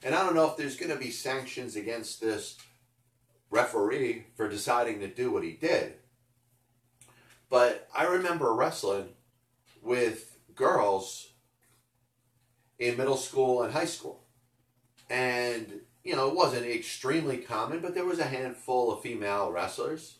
And 0.02 0.14
I 0.14 0.24
don't 0.24 0.36
know 0.36 0.48
if 0.48 0.56
there's 0.56 0.76
going 0.76 0.92
to 0.92 0.98
be 0.98 1.10
sanctions 1.10 1.74
against 1.74 2.20
this 2.20 2.56
referee 3.50 4.26
for 4.36 4.48
deciding 4.48 5.00
to 5.00 5.08
do 5.08 5.32
what 5.32 5.42
he 5.42 5.52
did. 5.52 5.94
But 7.50 7.88
I 7.96 8.04
remember 8.04 8.54
wrestling 8.54 9.08
with 9.82 10.38
girls 10.54 11.32
in 12.78 12.96
middle 12.96 13.16
school 13.16 13.62
and 13.62 13.72
high 13.72 13.86
school. 13.86 14.22
And, 15.10 15.80
you 16.04 16.16
know, 16.16 16.28
it 16.28 16.34
wasn't 16.34 16.66
extremely 16.66 17.38
common, 17.38 17.80
but 17.80 17.94
there 17.94 18.04
was 18.04 18.18
a 18.18 18.24
handful 18.24 18.92
of 18.92 19.02
female 19.02 19.50
wrestlers. 19.50 20.18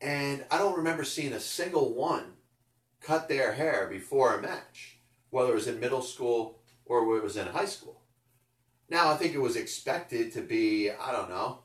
And 0.00 0.44
I 0.50 0.58
don't 0.58 0.76
remember 0.76 1.04
seeing 1.04 1.32
a 1.32 1.40
single 1.40 1.94
one 1.94 2.34
cut 3.00 3.28
their 3.28 3.52
hair 3.52 3.88
before 3.90 4.34
a 4.34 4.42
match, 4.42 4.98
whether 5.30 5.52
it 5.52 5.56
was 5.56 5.68
in 5.68 5.80
middle 5.80 6.02
school 6.02 6.60
or 6.84 7.16
it 7.16 7.22
was 7.22 7.36
in 7.36 7.46
high 7.46 7.64
school. 7.66 8.02
Now, 8.88 9.10
I 9.10 9.16
think 9.16 9.34
it 9.34 9.40
was 9.40 9.56
expected 9.56 10.32
to 10.34 10.42
be, 10.42 10.90
I 10.90 11.12
don't 11.12 11.30
know, 11.30 11.60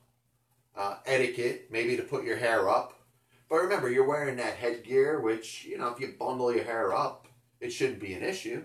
uh, 0.76 0.98
etiquette, 1.06 1.68
maybe 1.70 1.98
to 1.98 2.04
put 2.04 2.24
your 2.24 2.38
hair 2.38 2.70
up. 2.70 2.94
But 3.50 3.64
remember, 3.64 3.90
you're 3.90 4.08
wearing 4.08 4.38
that 4.38 4.56
headgear, 4.56 5.20
which, 5.20 5.66
you 5.66 5.78
know, 5.78 5.90
if 5.90 6.00
you 6.00 6.14
bundle 6.18 6.54
your 6.54 6.64
hair 6.64 6.94
up, 6.94 7.28
it 7.60 7.72
shouldn't 7.72 8.00
be 8.00 8.14
an 8.14 8.24
issue. 8.24 8.64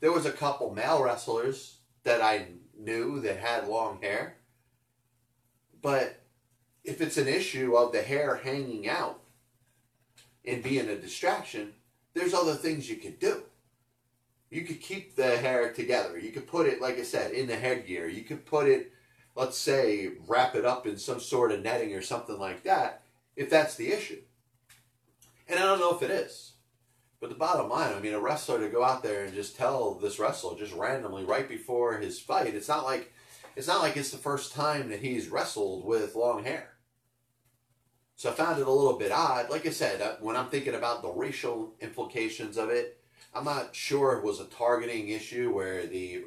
There 0.00 0.12
was 0.12 0.26
a 0.26 0.32
couple 0.32 0.74
male 0.74 1.02
wrestlers 1.02 1.78
that 2.04 2.20
I 2.20 2.46
knew 2.78 3.20
that 3.20 3.38
had 3.38 3.68
long 3.68 4.00
hair. 4.02 4.36
But 5.82 6.20
if 6.84 7.00
it's 7.00 7.16
an 7.16 7.28
issue 7.28 7.76
of 7.76 7.92
the 7.92 8.02
hair 8.02 8.36
hanging 8.36 8.88
out 8.88 9.20
and 10.44 10.62
being 10.62 10.88
a 10.88 10.96
distraction, 10.96 11.72
there's 12.14 12.34
other 12.34 12.54
things 12.54 12.88
you 12.88 12.96
could 12.96 13.18
do. 13.18 13.42
You 14.50 14.62
could 14.62 14.80
keep 14.80 15.16
the 15.16 15.36
hair 15.36 15.72
together. 15.72 16.18
You 16.18 16.30
could 16.30 16.46
put 16.46 16.66
it, 16.66 16.80
like 16.80 16.98
I 16.98 17.02
said, 17.02 17.32
in 17.32 17.46
the 17.46 17.56
headgear. 17.56 18.08
You 18.08 18.22
could 18.22 18.46
put 18.46 18.68
it, 18.68 18.92
let's 19.34 19.58
say, 19.58 20.12
wrap 20.26 20.54
it 20.54 20.64
up 20.64 20.86
in 20.86 20.96
some 20.98 21.20
sort 21.20 21.52
of 21.52 21.62
netting 21.62 21.94
or 21.94 22.02
something 22.02 22.38
like 22.38 22.62
that, 22.62 23.02
if 23.34 23.50
that's 23.50 23.74
the 23.74 23.92
issue. 23.92 24.20
And 25.48 25.58
I 25.58 25.62
don't 25.64 25.80
know 25.80 25.94
if 25.94 26.02
it 26.02 26.10
is. 26.10 26.52
But 27.20 27.30
the 27.30 27.36
bottom 27.36 27.70
line, 27.70 27.94
I 27.94 28.00
mean, 28.00 28.12
a 28.12 28.20
wrestler 28.20 28.60
to 28.60 28.68
go 28.68 28.84
out 28.84 29.02
there 29.02 29.24
and 29.24 29.34
just 29.34 29.56
tell 29.56 29.94
this 29.94 30.18
wrestler 30.18 30.56
just 30.56 30.74
randomly 30.74 31.24
right 31.24 31.48
before 31.48 31.96
his 31.96 32.20
fight, 32.20 32.54
it's 32.54 32.68
not 32.68 32.84
like 32.84 33.12
it's 33.56 33.68
not 33.68 33.80
like 33.80 33.96
it's 33.96 34.10
the 34.10 34.18
first 34.18 34.52
time 34.52 34.90
that 34.90 35.00
he's 35.00 35.30
wrestled 35.30 35.86
with 35.86 36.14
long 36.14 36.44
hair. 36.44 36.72
So 38.16 38.30
I 38.30 38.34
found 38.34 38.60
it 38.60 38.66
a 38.66 38.70
little 38.70 38.98
bit 38.98 39.12
odd. 39.12 39.50
Like 39.50 39.66
I 39.66 39.70
said, 39.70 40.02
uh, 40.02 40.16
when 40.20 40.36
I'm 40.36 40.48
thinking 40.48 40.74
about 40.74 41.02
the 41.02 41.10
racial 41.10 41.74
implications 41.80 42.58
of 42.58 42.70
it, 42.70 43.00
I'm 43.34 43.44
not 43.44 43.74
sure 43.74 44.12
it 44.12 44.24
was 44.24 44.40
a 44.40 44.46
targeting 44.46 45.08
issue 45.08 45.52
where 45.54 45.86
the 45.86 46.24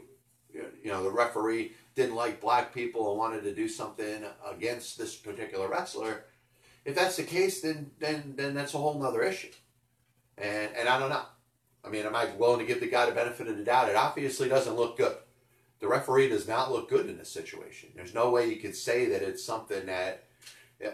you 0.52 0.92
know 0.92 1.04
the 1.04 1.12
referee 1.12 1.74
didn't 1.96 2.16
like 2.16 2.42
black 2.42 2.74
people 2.74 3.10
and 3.10 3.20
wanted 3.20 3.44
to 3.44 3.54
do 3.54 3.68
something 3.68 4.24
against 4.50 4.98
this 4.98 5.16
particular 5.16 5.68
wrestler. 5.68 6.26
If 6.86 6.96
that's 6.96 7.18
the 7.18 7.24
case, 7.24 7.62
then 7.62 7.92
then 8.00 8.34
then 8.36 8.56
that's 8.56 8.74
a 8.74 8.78
whole 8.80 9.00
nother 9.00 9.22
issue. 9.22 9.50
And 10.40 10.72
and 10.76 10.88
I 10.88 11.00
don't 11.00 11.10
know. 11.10 11.26
I 11.84 11.90
mean, 11.90 12.06
am 12.06 12.16
I 12.16 12.26
willing 12.38 12.60
to 12.60 12.66
give 12.66 12.80
the 12.80 12.88
guy 12.88 13.06
the 13.06 13.14
benefit 13.14 13.48
of 13.48 13.58
the 13.58 13.64
doubt? 13.64 13.90
It 13.90 13.96
obviously 13.96 14.50
doesn't 14.50 14.76
look 14.76 14.98
good. 14.98 15.16
The 15.80 15.88
referee 15.88 16.30
does 16.30 16.48
not 16.48 16.72
look 16.72 16.90
good 16.90 17.08
in 17.08 17.18
this 17.18 17.32
situation. 17.32 17.90
There's 17.96 18.14
no 18.14 18.30
way 18.30 18.50
you 18.50 18.58
could 18.58 18.76
say 18.76 19.06
that 19.08 19.22
it's 19.22 19.44
something 19.44 19.86
that 19.86 20.26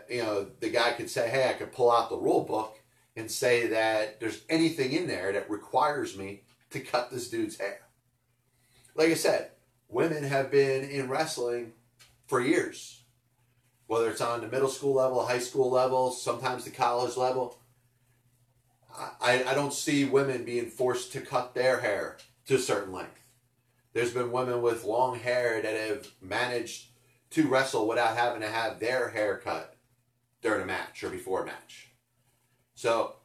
you 0.09 0.23
know 0.23 0.47
the 0.59 0.69
guy 0.69 0.93
could 0.93 1.09
say, 1.09 1.29
"Hey, 1.29 1.49
I 1.49 1.53
could 1.53 1.71
pull 1.71 1.91
out 1.91 2.09
the 2.09 2.17
rule 2.17 2.43
book 2.43 2.79
and 3.15 3.29
say 3.29 3.67
that 3.67 4.19
there's 4.19 4.41
anything 4.49 4.91
in 4.91 5.07
there 5.07 5.31
that 5.31 5.49
requires 5.49 6.17
me 6.17 6.43
to 6.71 6.79
cut 6.79 7.11
this 7.11 7.29
dude's 7.29 7.57
hair." 7.57 7.81
Like 8.95 9.09
I 9.09 9.15
said, 9.15 9.51
women 9.89 10.23
have 10.23 10.51
been 10.51 10.89
in 10.89 11.09
wrestling 11.09 11.73
for 12.27 12.39
years, 12.39 13.03
whether 13.87 14.09
it's 14.09 14.21
on 14.21 14.41
the 14.41 14.47
middle 14.47 14.69
school 14.69 14.93
level, 14.93 15.25
high 15.25 15.39
school 15.39 15.69
level, 15.69 16.11
sometimes 16.11 16.63
the 16.63 16.71
college 16.71 17.17
level 17.17 17.59
I, 19.21 19.43
I 19.47 19.53
don't 19.53 19.73
see 19.73 20.05
women 20.05 20.45
being 20.45 20.69
forced 20.69 21.11
to 21.13 21.21
cut 21.21 21.53
their 21.53 21.79
hair 21.79 22.17
to 22.47 22.55
a 22.55 22.59
certain 22.59 22.93
length. 22.93 23.21
There's 23.93 24.13
been 24.13 24.31
women 24.31 24.61
with 24.61 24.83
long 24.83 25.19
hair 25.19 25.61
that 25.61 25.75
have 25.75 26.07
managed 26.21 26.87
to 27.31 27.47
wrestle 27.47 27.87
without 27.87 28.17
having 28.17 28.41
to 28.41 28.47
have 28.47 28.79
their 28.79 29.09
hair 29.09 29.37
cut 29.37 29.75
during 30.41 30.61
a 30.61 30.65
match 30.65 31.03
or 31.03 31.09
before 31.09 31.43
a 31.43 31.45
match. 31.45 31.89
So, 32.75 33.15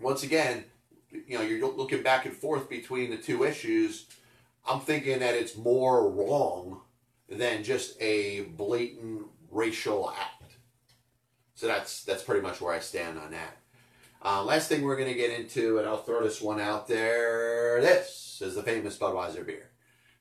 once 0.00 0.24
again, 0.24 0.64
you 1.10 1.38
know, 1.38 1.44
you're 1.44 1.72
looking 1.72 2.02
back 2.02 2.26
and 2.26 2.34
forth 2.34 2.68
between 2.68 3.10
the 3.10 3.16
two 3.16 3.44
issues. 3.44 4.06
I'm 4.68 4.80
thinking 4.80 5.20
that 5.20 5.34
it's 5.34 5.56
more 5.56 6.10
wrong 6.10 6.80
than 7.28 7.62
just 7.62 8.00
a 8.00 8.42
blatant 8.42 9.26
racial 9.50 10.10
act. 10.10 10.54
So 11.54 11.66
that's 11.68 12.04
that's 12.04 12.22
pretty 12.22 12.40
much 12.40 12.60
where 12.60 12.74
I 12.74 12.80
stand 12.80 13.18
on 13.18 13.30
that. 13.30 13.58
Uh, 14.26 14.42
last 14.42 14.70
thing 14.70 14.80
we're 14.80 14.96
going 14.96 15.12
to 15.12 15.14
get 15.14 15.38
into, 15.38 15.76
and 15.76 15.86
I'll 15.86 15.98
throw 15.98 16.22
this 16.22 16.40
one 16.40 16.58
out 16.58 16.88
there. 16.88 17.78
This 17.82 18.40
is 18.40 18.54
the 18.54 18.62
famous 18.62 18.96
Budweiser 18.96 19.44
beer. 19.44 19.72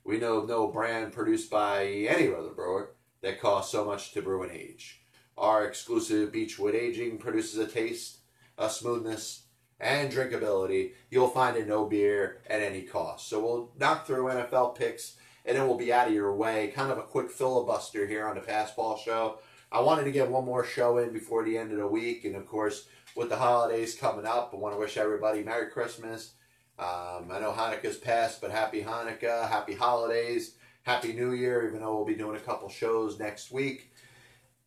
We 0.03 0.19
know 0.19 0.39
of 0.39 0.49
no 0.49 0.67
brand 0.67 1.13
produced 1.13 1.49
by 1.49 1.85
any 1.85 2.27
other 2.27 2.49
brewer 2.49 2.95
that 3.21 3.39
costs 3.39 3.71
so 3.71 3.85
much 3.85 4.11
to 4.11 4.21
brew 4.21 4.43
and 4.43 4.51
age. 4.51 5.01
Our 5.37 5.65
exclusive 5.65 6.33
Beechwood 6.33 6.75
aging 6.75 7.17
produces 7.17 7.57
a 7.59 7.65
taste, 7.65 8.17
a 8.57 8.69
smoothness, 8.69 9.43
and 9.79 10.11
drinkability 10.11 10.91
you'll 11.09 11.29
find 11.29 11.55
in 11.55 11.69
no 11.69 11.85
beer 11.85 12.41
at 12.49 12.61
any 12.61 12.81
cost. 12.81 13.29
So 13.29 13.39
we'll 13.39 13.71
knock 13.79 14.05
through 14.05 14.25
NFL 14.25 14.75
picks, 14.75 15.15
and 15.45 15.55
then 15.57 15.65
we'll 15.65 15.77
be 15.77 15.93
out 15.93 16.09
of 16.09 16.13
your 16.13 16.35
way. 16.35 16.73
Kind 16.75 16.91
of 16.91 16.97
a 16.97 17.03
quick 17.03 17.31
filibuster 17.31 18.05
here 18.05 18.27
on 18.27 18.35
the 18.35 18.41
Pass 18.41 18.73
Ball 18.75 18.97
Show. 18.97 19.39
I 19.71 19.79
wanted 19.79 20.03
to 20.03 20.11
get 20.11 20.29
one 20.29 20.43
more 20.43 20.65
show 20.65 20.97
in 20.97 21.13
before 21.13 21.45
the 21.45 21.57
end 21.57 21.71
of 21.71 21.77
the 21.77 21.87
week, 21.87 22.25
and 22.25 22.35
of 22.35 22.45
course, 22.45 22.85
with 23.15 23.29
the 23.29 23.35
holidays 23.35 23.95
coming 23.95 24.25
up, 24.25 24.51
I 24.53 24.57
want 24.57 24.75
to 24.75 24.79
wish 24.79 24.97
everybody 24.97 25.43
Merry 25.43 25.69
Christmas. 25.69 26.33
Um, 26.79 27.29
I 27.31 27.39
know 27.39 27.53
Hanukkah's 27.55 27.97
passed, 27.97 28.41
but 28.41 28.51
Happy 28.51 28.81
Hanukkah, 28.83 29.47
Happy 29.47 29.75
Holidays, 29.75 30.55
Happy 30.81 31.13
New 31.13 31.33
Year, 31.33 31.67
even 31.67 31.81
though 31.81 31.95
we'll 31.95 32.05
be 32.05 32.15
doing 32.15 32.35
a 32.35 32.39
couple 32.39 32.67
shows 32.69 33.19
next 33.19 33.51
week. 33.51 33.91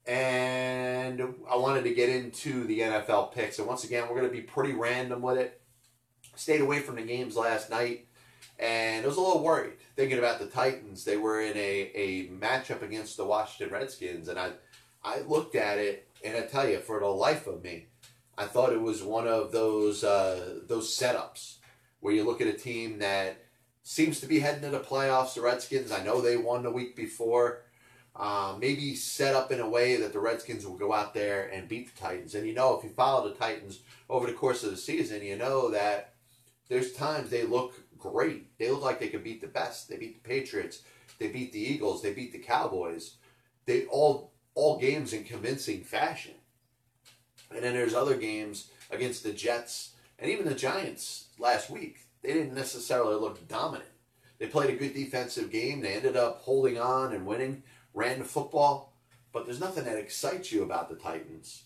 And 0.07 1.21
I 1.50 1.57
wanted 1.57 1.83
to 1.85 1.95
get 1.95 2.09
into 2.09 2.65
the 2.65 2.79
NFL 2.79 3.33
picks. 3.33 3.59
And 3.59 3.67
once 3.67 3.83
again, 3.83 4.05
we're 4.05 4.21
going 4.21 4.29
to 4.29 4.37
be 4.37 4.43
pretty 4.43 4.73
random 4.73 5.21
with 5.21 5.37
it. 5.37 5.61
Stayed 6.37 6.61
away 6.61 6.79
from 6.79 6.95
the 6.95 7.03
games 7.03 7.35
last 7.35 7.71
night, 7.71 8.07
and 8.59 9.05
I 9.05 9.09
was 9.09 9.17
a 9.17 9.21
little 9.21 9.43
worried 9.43 9.73
thinking 9.97 10.19
about 10.19 10.38
the 10.38 10.47
Titans. 10.47 11.03
They 11.03 11.17
were 11.17 11.41
in 11.41 11.57
a, 11.57 11.91
a 11.95 12.29
matchup 12.29 12.83
against 12.83 13.17
the 13.17 13.25
Washington 13.25 13.75
Redskins, 13.75 14.29
and 14.29 14.38
I, 14.38 14.50
I 15.03 15.21
looked 15.21 15.55
at 15.55 15.79
it, 15.79 16.07
and 16.23 16.37
I 16.37 16.43
tell 16.43 16.69
you, 16.69 16.79
for 16.79 17.00
the 17.00 17.07
life 17.07 17.47
of 17.47 17.65
me, 17.65 17.87
I 18.38 18.47
thought 18.47 18.73
it 18.73 18.81
was 18.81 19.02
one 19.02 19.26
of 19.26 19.52
those 19.52 20.05
uh, 20.05 20.61
those 20.66 20.95
setups 20.95 21.57
where 22.00 22.14
you 22.14 22.25
look 22.25 22.40
at 22.40 22.47
a 22.47 22.52
team 22.52 22.99
that 22.99 23.38
seems 23.83 24.21
to 24.21 24.26
be 24.26 24.40
heading 24.40 24.62
to 24.62 24.71
the 24.71 24.81
playoffs. 24.81 25.35
The 25.35 25.40
Redskins, 25.40 25.90
I 25.90 26.02
know 26.02 26.21
they 26.21 26.37
won 26.37 26.62
the 26.62 26.71
week 26.71 26.97
before. 26.97 27.62
Uh, 28.14 28.57
maybe 28.59 28.95
set 28.95 29.35
up 29.35 29.52
in 29.52 29.61
a 29.61 29.69
way 29.69 29.97
that 29.97 30.12
the 30.12 30.19
Redskins 30.19 30.66
will 30.66 30.76
go 30.76 30.93
out 30.93 31.12
there 31.12 31.50
and 31.52 31.69
beat 31.69 31.95
the 31.95 32.00
Titans. 32.00 32.35
And 32.35 32.47
you 32.47 32.55
know, 32.55 32.76
if 32.76 32.83
you 32.83 32.90
follow 32.90 33.28
the 33.28 33.35
Titans 33.35 33.81
over 34.09 34.26
the 34.26 34.33
course 34.33 34.64
of 34.64 34.71
the 34.71 34.76
season, 34.76 35.23
you 35.23 35.37
know 35.37 35.71
that 35.71 36.14
there's 36.69 36.93
times 36.93 37.28
they 37.28 37.45
look 37.45 37.75
great. 37.99 38.59
They 38.59 38.71
look 38.71 38.83
like 38.83 39.00
they 39.00 39.09
could 39.09 39.25
beat 39.25 39.40
the 39.40 39.47
best. 39.47 39.88
They 39.88 39.97
beat 39.97 40.23
the 40.23 40.28
Patriots. 40.28 40.83
They 41.19 41.28
beat 41.28 41.52
the 41.52 41.61
Eagles. 41.61 42.02
They 42.02 42.12
beat 42.12 42.33
the 42.33 42.38
Cowboys. 42.38 43.16
They 43.66 43.85
all 43.87 44.33
all 44.55 44.78
games 44.78 45.12
in 45.12 45.25
convincing 45.25 45.83
fashion. 45.83 46.35
And 47.50 47.62
then 47.62 47.75
there's 47.75 47.95
other 47.95 48.17
games 48.17 48.71
against 48.91 49.23
the 49.23 49.33
Jets 49.33 49.95
and 50.19 50.31
even 50.31 50.47
the 50.47 50.55
Giants 50.55 51.29
last 51.38 51.71
week. 51.71 52.00
They 52.23 52.33
didn't 52.33 52.55
necessarily 52.55 53.15
look 53.17 53.47
dominant. 53.49 53.91
They 54.38 54.47
played 54.47 54.71
a 54.71 54.76
good 54.76 54.95
defensive 54.95 55.50
game. 55.50 55.81
They 55.81 55.95
ended 55.95 56.17
up 56.17 56.41
holding 56.43 56.79
on 56.79 57.12
and 57.12 57.26
winning, 57.26 57.62
ran 57.95 58.19
the 58.19 58.25
football. 58.25 58.93
But 59.33 59.47
there's 59.47 59.61
nothing 59.61 59.85
that 59.85 59.99
excites 59.99 60.50
you 60.50 60.62
about 60.62 60.88
the 60.88 60.97
Titans. 60.97 61.65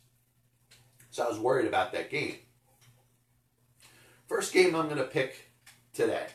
So 1.10 1.24
I 1.24 1.28
was 1.28 1.38
worried 1.38 1.66
about 1.66 1.92
that 1.92 2.10
game. 2.10 2.36
First 4.28 4.52
game 4.52 4.76
I'm 4.76 4.86
going 4.86 4.98
to 4.98 5.04
pick 5.04 5.50
today. 5.92 6.26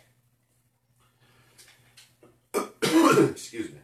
Excuse 2.84 3.72
me. 3.72 3.80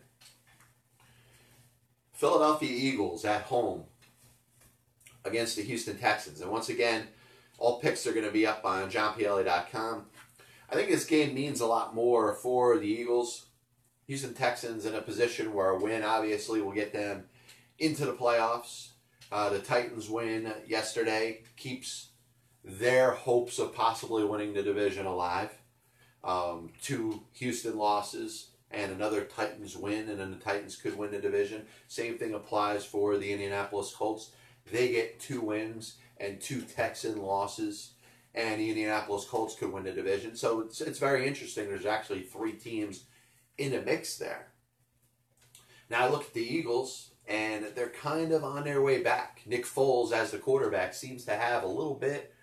Philadelphia 2.14 2.70
Eagles 2.72 3.26
at 3.26 3.44
home 3.44 3.86
against 5.26 5.56
the 5.56 5.64
Houston 5.64 5.98
Texans. 5.98 6.42
And 6.42 6.52
once 6.52 6.70
again, 6.70 7.08
all 7.58 7.80
picks 7.80 8.08
are 8.08 8.14
going 8.14 8.26
to 8.26 8.32
be 8.32 8.48
up 8.48 8.66
on 8.66 8.90
johnpielli.com. 8.90 10.06
I 10.70 10.76
think 10.76 10.90
this 10.90 11.06
game 11.06 11.34
means 11.34 11.60
a 11.60 11.66
lot 11.68 11.94
more 11.94 12.34
for 12.34 12.78
the 12.78 12.88
Eagles. 12.88 13.46
Houston 14.08 14.34
Texans 14.34 14.86
in 14.86 14.96
a 14.96 15.02
position 15.02 15.54
where 15.54 15.70
a 15.70 15.80
win 15.80 16.04
obviously 16.04 16.62
will 16.62 16.72
get 16.72 16.94
them 16.94 17.26
into 17.78 18.06
the 18.06 18.14
playoffs. 18.14 18.90
Uh, 19.32 19.50
the 19.50 19.60
Titans 19.60 20.10
win 20.10 20.54
yesterday 20.68 21.44
keeps 21.56 22.10
their 22.64 23.12
hopes 23.12 23.60
of 23.60 23.74
possibly 23.74 24.24
winning 24.24 24.54
the 24.54 24.64
division 24.64 25.06
alive. 25.06 25.52
Um, 26.24 26.72
two 26.82 27.24
Houston 27.34 27.78
losses 27.78 28.50
and 28.70 28.92
another 28.92 29.24
Titans 29.24 29.76
win, 29.76 30.10
and 30.10 30.20
then 30.20 30.32
the 30.32 30.38
Titans 30.38 30.76
could 30.76 30.98
win 30.98 31.12
the 31.12 31.20
division. 31.20 31.66
Same 31.88 32.18
thing 32.18 32.34
applies 32.34 32.86
for 32.86 33.18
the 33.18 33.32
Indianapolis 33.32 33.94
Colts. 33.94 34.32
They 34.72 34.90
get 34.90 35.20
two 35.20 35.42
wins 35.42 35.96
and 36.18 36.40
two 36.40 36.62
Texan 36.62 37.22
losses, 37.22 37.92
and 38.34 38.60
the 38.60 38.70
Indianapolis 38.70 39.26
Colts 39.26 39.56
could 39.56 39.72
win 39.72 39.84
the 39.84 39.92
division. 39.92 40.36
So 40.36 40.62
it's, 40.62 40.82
it's 40.82 41.00
very 41.00 41.28
interesting. 41.28 41.68
There's 41.68 41.86
actually 41.86 42.22
three 42.22 42.54
teams 42.54 43.06
in 43.58 43.72
the 43.72 43.82
mix 43.82 44.18
there. 44.18 44.48
Now 45.90 46.06
I 46.06 46.10
look 46.10 46.24
at 46.24 46.34
the 46.34 46.42
Eagles, 46.42 47.12
and 47.28 47.66
they're 47.76 47.90
kind 47.90 48.32
of 48.32 48.44
on 48.44 48.64
their 48.64 48.82
way 48.82 49.02
back. 49.02 49.42
Nick 49.46 49.66
Foles, 49.66 50.12
as 50.12 50.32
the 50.32 50.38
quarterback, 50.38 50.94
seems 50.94 51.26
to 51.26 51.34
have 51.34 51.64
a 51.64 51.68
little 51.68 51.96
bit 51.96 52.34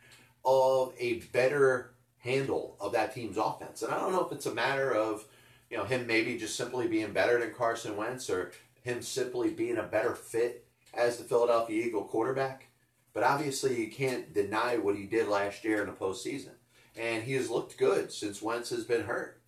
of 0.44 0.92
a 0.98 1.20
better 1.32 1.94
handle 2.18 2.76
of 2.80 2.92
that 2.92 3.14
team's 3.14 3.36
offense. 3.36 3.82
And 3.82 3.92
I 3.92 3.98
don't 3.98 4.12
know 4.12 4.24
if 4.24 4.32
it's 4.32 4.46
a 4.46 4.54
matter 4.54 4.92
of, 4.94 5.24
you 5.70 5.76
know, 5.76 5.84
him 5.84 6.06
maybe 6.06 6.36
just 6.36 6.56
simply 6.56 6.88
being 6.88 7.12
better 7.12 7.38
than 7.38 7.54
Carson 7.54 7.96
Wentz 7.96 8.28
or 8.28 8.52
him 8.82 9.02
simply 9.02 9.50
being 9.50 9.78
a 9.78 9.82
better 9.82 10.14
fit 10.14 10.67
as 10.94 11.16
the 11.16 11.24
Philadelphia 11.24 11.87
Eagle 11.87 12.05
quarterback. 12.05 12.68
But 13.12 13.22
obviously, 13.22 13.81
you 13.81 13.90
can't 13.90 14.33
deny 14.33 14.77
what 14.77 14.96
he 14.96 15.05
did 15.05 15.29
last 15.29 15.64
year 15.64 15.81
in 15.81 15.87
the 15.87 15.92
postseason. 15.92 16.53
And 16.96 17.22
he 17.22 17.35
has 17.35 17.51
looked 17.51 17.79
good 17.79 18.12
since 18.12 18.42
Wentz 18.42 18.70
has 18.70 18.85
been 18.85 19.05
hurt. 19.05 19.40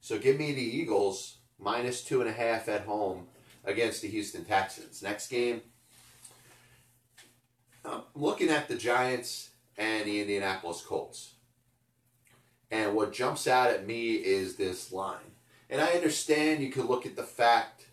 So 0.00 0.18
give 0.18 0.38
me 0.38 0.52
the 0.52 0.62
Eagles 0.62 1.38
minus 1.58 2.04
two 2.04 2.20
and 2.20 2.30
a 2.30 2.32
half 2.32 2.68
at 2.68 2.82
home 2.82 3.26
against 3.64 4.02
the 4.02 4.08
Houston 4.08 4.44
Texans. 4.44 5.02
Next 5.02 5.28
game, 5.28 5.62
I'm 7.84 8.02
looking 8.14 8.48
at 8.48 8.68
the 8.68 8.76
Giants 8.76 9.50
and 9.76 10.06
the 10.06 10.20
Indianapolis 10.20 10.82
Colts. 10.82 11.34
And 12.70 12.94
what 12.94 13.12
jumps 13.12 13.46
out 13.46 13.70
at 13.70 13.86
me 13.86 14.12
is 14.12 14.56
this 14.56 14.92
line. 14.92 15.18
And 15.70 15.80
I 15.80 15.88
understand 15.92 16.62
you 16.62 16.70
could 16.70 16.86
look 16.86 17.06
at 17.06 17.16
the 17.16 17.22
fact 17.22 17.87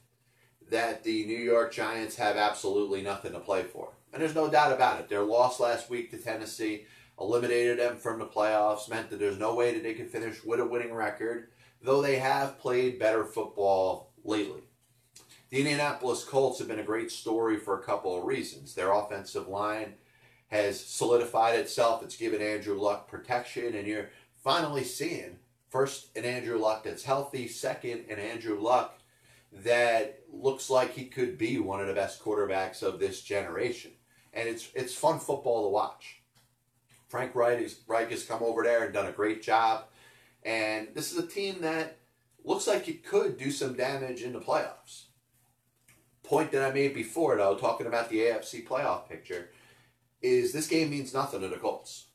that 0.70 1.04
the 1.04 1.26
New 1.26 1.38
York 1.38 1.74
Giants 1.74 2.16
have 2.16 2.38
absolutely 2.38 3.02
nothing 3.02 3.34
to 3.34 3.40
play 3.40 3.64
for. 3.64 3.90
And 4.12 4.22
there's 4.22 4.36
no 4.36 4.50
doubt 4.50 4.72
about 4.72 5.00
it. 5.00 5.10
Their 5.10 5.24
loss 5.24 5.60
last 5.60 5.90
week 5.90 6.12
to 6.12 6.18
Tennessee 6.18 6.86
eliminated 7.20 7.80
them 7.80 7.98
from 7.98 8.20
the 8.20 8.26
playoffs, 8.26 8.90
meant 8.90 9.10
that 9.10 9.20
there's 9.20 9.40
no 9.40 9.56
way 9.56 9.74
that 9.74 9.84
they 9.84 9.94
could 9.94 10.10
finish 10.10 10.44
with 10.44 10.60
a 10.60 10.66
winning 10.66 10.94
record, 10.94 11.50
though 11.82 12.02
they 12.02 12.18
have 12.18 12.60
played 12.60 13.00
better 13.00 13.24
football 13.24 14.12
lately. 14.24 14.62
The 15.50 15.60
Indianapolis 15.60 16.24
Colts 16.24 16.60
have 16.60 16.68
been 16.68 16.80
a 16.80 16.84
great 16.84 17.12
story 17.12 17.58
for 17.58 17.80
a 17.80 17.84
couple 17.84 18.18
of 18.18 18.26
reasons. 18.26 18.74
Their 18.74 18.92
offensive 18.92 19.48
line 19.48 19.94
has 20.48 20.80
solidified 20.80 21.58
itself. 21.60 22.04
It's 22.04 22.18
given 22.18 22.42
Andrew 22.42 22.80
Luck 22.80 23.08
protection, 23.08 23.76
and 23.76 23.88
you're 23.88 24.10
finally 24.44 24.84
seeing 24.84 25.38
first 25.70 26.16
an 26.18 26.26
Andrew 26.26 26.58
Luck 26.58 26.84
that's 26.84 27.04
healthy, 27.04 27.48
second 27.48 28.06
an 28.10 28.20
Andrew 28.20 28.60
Luck 28.60 28.95
that 29.64 30.20
looks 30.32 30.70
like 30.70 30.94
he 30.94 31.06
could 31.06 31.38
be 31.38 31.60
one 31.60 31.80
of 31.80 31.88
the 31.88 31.94
best 31.94 32.24
quarterbacks 32.24 32.84
of 32.84 33.00
this 33.00 33.22
generation. 33.22 33.92
And 34.34 34.50
it's 34.50 34.70
it's 34.76 34.94
fun 34.94 35.20
football 35.20 35.64
to 35.64 35.70
watch. 35.70 36.22
Frank 37.08 37.36
Reich, 37.36 37.62
is, 37.62 37.80
Reich 37.88 38.12
has 38.12 38.26
come 38.26 38.44
over 38.44 38.64
there 38.64 38.84
and 38.84 38.94
done 38.94 39.06
a 39.06 39.12
great 39.12 39.42
job. 39.42 39.86
And 40.44 40.90
this 40.94 41.12
is 41.12 41.18
a 41.18 41.28
team 41.28 41.62
that 41.62 41.98
looks 42.44 42.68
like 42.68 42.88
it 42.88 43.06
could 43.06 43.38
do 43.38 43.52
some 43.52 43.74
damage 43.74 44.22
in 44.22 44.34
the 44.34 44.40
playoffs. 44.40 45.06
Point 46.24 46.52
that 46.52 46.70
I 46.70 46.74
made 46.74 46.94
before, 46.94 47.38
though, 47.38 47.56
talking 47.56 47.88
about 47.88 48.10
the 48.10 48.20
AFC 48.20 48.68
playoff 48.68 49.08
picture, 49.08 49.52
is 50.22 50.52
this 50.52 50.68
game 50.68 50.90
means 50.90 51.14
nothing 51.14 51.42
to 51.42 51.48
the 51.48 51.58
Colts. 51.58 52.08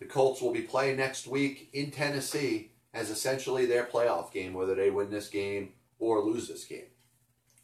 The 0.00 0.06
Colts 0.06 0.40
will 0.40 0.52
be 0.52 0.62
playing 0.62 0.96
next 0.96 1.26
week 1.26 1.70
in 1.72 1.90
Tennessee 1.90 2.72
as 2.92 3.10
essentially 3.10 3.64
their 3.64 3.84
playoff 3.84 4.32
game, 4.32 4.54
whether 4.54 4.74
they 4.74 4.90
win 4.90 5.10
this 5.10 5.28
game 5.28 5.70
or 5.98 6.22
lose 6.22 6.48
this 6.48 6.64
game. 6.64 6.90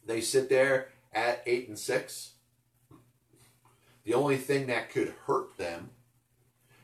They 0.05 0.21
sit 0.21 0.49
there 0.49 0.89
at 1.13 1.41
eight 1.45 1.67
and 1.67 1.79
six. 1.79 2.33
The 4.03 4.13
only 4.13 4.37
thing 4.37 4.67
that 4.67 4.91
could 4.91 5.13
hurt 5.25 5.57
them 5.57 5.89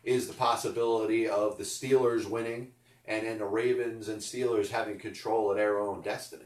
is 0.03 0.27
the 0.27 0.33
possibility 0.33 1.27
of 1.27 1.57
the 1.57 1.63
Steelers 1.63 2.25
winning 2.25 2.71
and 3.05 3.25
then 3.25 3.37
the 3.37 3.45
Ravens 3.45 4.07
and 4.07 4.21
Steelers 4.21 4.69
having 4.69 4.97
control 4.97 5.51
of 5.51 5.57
their 5.57 5.79
own 5.79 6.01
destiny. 6.01 6.45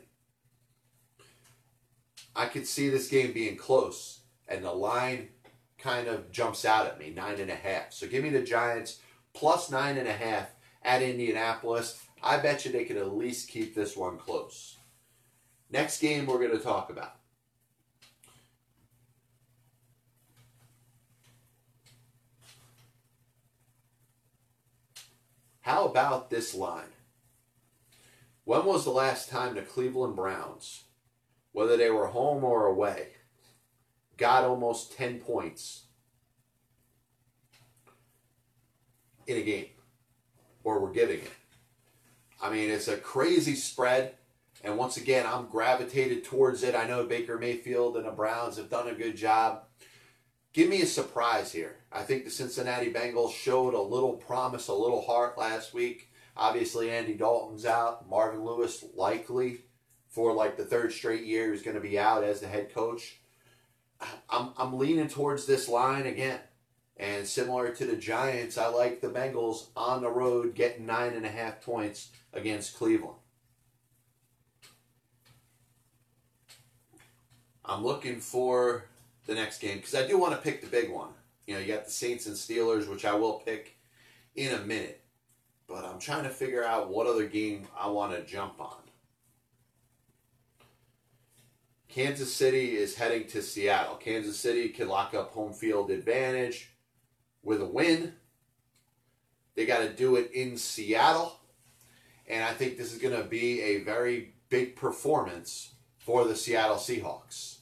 I 2.36 2.48
could 2.48 2.68
see 2.68 2.90
this 2.90 3.08
game 3.08 3.32
being 3.32 3.56
close, 3.56 4.20
and 4.48 4.64
the 4.64 4.74
line 4.74 5.30
kind 5.78 6.08
of 6.08 6.32
jumps 6.32 6.66
out 6.66 6.88
at 6.88 7.00
me 7.00 7.12
nine 7.12 7.40
and 7.40 7.52
a 7.52 7.56
half. 7.56 7.94
So 7.94 8.08
give 8.08 8.24
me 8.24 8.30
the 8.30 8.42
Giants 8.42 9.00
plus 9.34 9.72
nine 9.72 9.98
and 9.98 10.08
a 10.08 10.14
half 10.14 10.50
at 10.82 11.02
Indianapolis. 11.02 12.02
I 12.22 12.38
bet 12.38 12.66
you 12.66 12.72
they 12.72 12.86
could 12.86 12.98
at 12.98 13.16
least 13.16 13.50
keep 13.50 13.76
this 13.76 13.96
one 13.96 14.18
close. 14.18 14.78
Next 15.76 16.00
game 16.00 16.26
we're 16.26 16.40
going 16.40 16.58
to 16.58 16.64
talk 16.64 16.90
about. 16.90 17.16
How 25.60 25.84
about 25.84 26.30
this 26.30 26.56
line? 26.56 26.86
When 28.46 28.64
was 28.64 28.86
the 28.86 28.92
last 28.92 29.30
time 29.30 29.56
the 29.56 29.64
Cleveland 29.64 30.16
Browns, 30.16 30.86
whether 31.52 31.76
they 31.76 31.90
were 31.90 32.08
home 32.08 32.46
or 32.46 32.68
away, 32.68 33.08
got 34.16 34.46
almost 34.46 34.96
10 34.96 35.20
points 35.20 35.88
in 39.28 39.36
a 39.36 39.42
game? 39.42 39.72
Or 40.64 40.80
were 40.80 40.94
giving 40.94 41.20
it? 41.20 41.32
I 42.42 42.50
mean, 42.50 42.70
it's 42.70 42.88
a 42.88 42.96
crazy 42.96 43.56
spread. 43.56 44.16
And 44.66 44.80
once 44.80 44.98
again, 44.98 45.28
I'm 45.28 45.46
gravitated 45.46 46.24
towards 46.24 46.64
it. 46.64 46.74
I 46.74 46.88
know 46.88 47.06
Baker 47.06 47.38
Mayfield 47.38 47.98
and 47.98 48.06
the 48.08 48.12
Browns 48.12 48.58
have 48.58 48.68
done 48.68 48.88
a 48.88 48.96
good 48.96 49.16
job. 49.16 49.62
Give 50.54 50.68
me 50.68 50.82
a 50.82 50.88
surprise 50.88 51.52
here. 51.52 51.76
I 51.92 52.02
think 52.02 52.26
the 52.26 52.32
Cincinnati 52.32 52.92
Bengals 52.92 53.34
showed 53.34 53.76
a 53.76 53.82
little 53.82 54.14
promise, 54.14 54.68
a 54.68 54.74
little 54.74 55.04
heart 55.04 55.38
last 55.38 55.76
week. 55.76 56.12
Obviously, 56.36 56.90
Andy 56.90 57.14
Dalton's 57.14 57.66
out. 57.66 58.10
Marvin 58.10 58.44
Lewis 58.44 58.84
likely 58.96 59.60
for 60.10 60.34
like 60.34 60.58
the 60.58 60.66
third 60.66 60.92
straight 60.92 61.26
year 61.26 61.54
is 61.54 61.62
going 61.62 61.76
to 61.76 61.82
be 61.82 62.00
out 62.00 62.24
as 62.24 62.40
the 62.40 62.48
head 62.48 62.74
coach. 62.74 63.20
I'm, 64.30 64.50
I'm 64.58 64.80
leaning 64.80 65.10
towards 65.10 65.46
this 65.46 65.70
line 65.70 66.08
again. 66.08 66.40
And 66.98 67.28
similar 67.28 67.70
to 67.70 67.86
the 67.86 67.98
Giants, 67.98 68.58
I 68.58 68.68
like 68.68 69.00
the 69.00 69.10
Bengals 69.10 69.68
on 69.78 70.02
the 70.02 70.10
road 70.10 70.56
getting 70.56 70.88
nine 70.88 71.14
and 71.14 71.26
a 71.26 71.30
half 71.30 71.62
points 71.62 72.10
against 72.34 72.76
Cleveland. 72.76 73.18
I'm 77.68 77.84
looking 77.84 78.20
for 78.20 78.86
the 79.26 79.34
next 79.34 79.60
game 79.60 79.78
because 79.78 79.96
I 79.96 80.08
do 80.08 80.18
want 80.18 80.34
to 80.34 80.42
pick 80.42 80.62
the 80.62 80.68
big 80.68 80.92
one. 80.92 81.10
You 81.48 81.56
know, 81.56 81.60
you 81.60 81.74
got 81.74 81.86
the 81.86 81.92
Saints 81.92 82.26
and 82.26 82.36
Steelers, 82.36 82.90
which 82.90 83.06
I 83.06 83.14
will 83.14 83.42
pick 83.46 83.78
in 84.36 84.54
a 84.54 84.60
minute. 84.60 85.02
But 85.68 85.84
I'm 85.86 86.00
trying 86.00 86.24
to 86.24 86.30
figure 86.30 86.64
out 86.64 86.90
what 86.90 87.08
other 87.08 87.26
game 87.26 87.68
I 87.78 87.88
want 87.88 88.14
to 88.14 88.24
jump 88.24 88.60
on. 88.60 88.78
Kansas 91.90 92.34
City 92.34 92.76
is 92.76 92.96
heading 92.96 93.26
to 93.28 93.42
Seattle. 93.42 93.96
Kansas 93.96 94.38
City 94.38 94.70
can 94.70 94.90
lock 94.90 95.14
up 95.14 95.32
home 95.32 95.54
field 95.54 95.90
advantage 95.90 96.72
with 97.42 97.62
a 97.62 97.66
win. 97.66 98.14
They 99.56 99.66
got 99.66 99.80
to 99.80 99.90
do 99.90 100.18
it 100.18 100.32
in 100.34 100.58
Seattle. 100.58 101.40
And 102.28 102.44
I 102.44 102.52
think 102.52 102.78
this 102.78 102.92
is 102.92 103.00
going 103.00 103.16
to 103.16 103.24
be 103.24 103.62
a 103.62 103.84
very 103.84 104.34
big 104.50 104.76
performance 104.76 105.75
for 106.06 106.24
the 106.24 106.36
Seattle 106.36 106.76
Seahawks. 106.76 107.58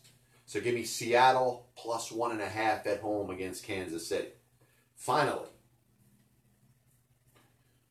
So 0.46 0.60
give 0.60 0.76
me 0.76 0.84
Seattle 0.84 1.70
plus 1.78 2.12
one 2.12 2.32
and 2.32 2.42
a 2.42 2.50
half 2.50 2.86
at 2.86 3.00
home 3.00 3.30
against 3.30 3.64
Kansas 3.64 4.06
City. 4.06 4.28
Finally, 4.98 5.48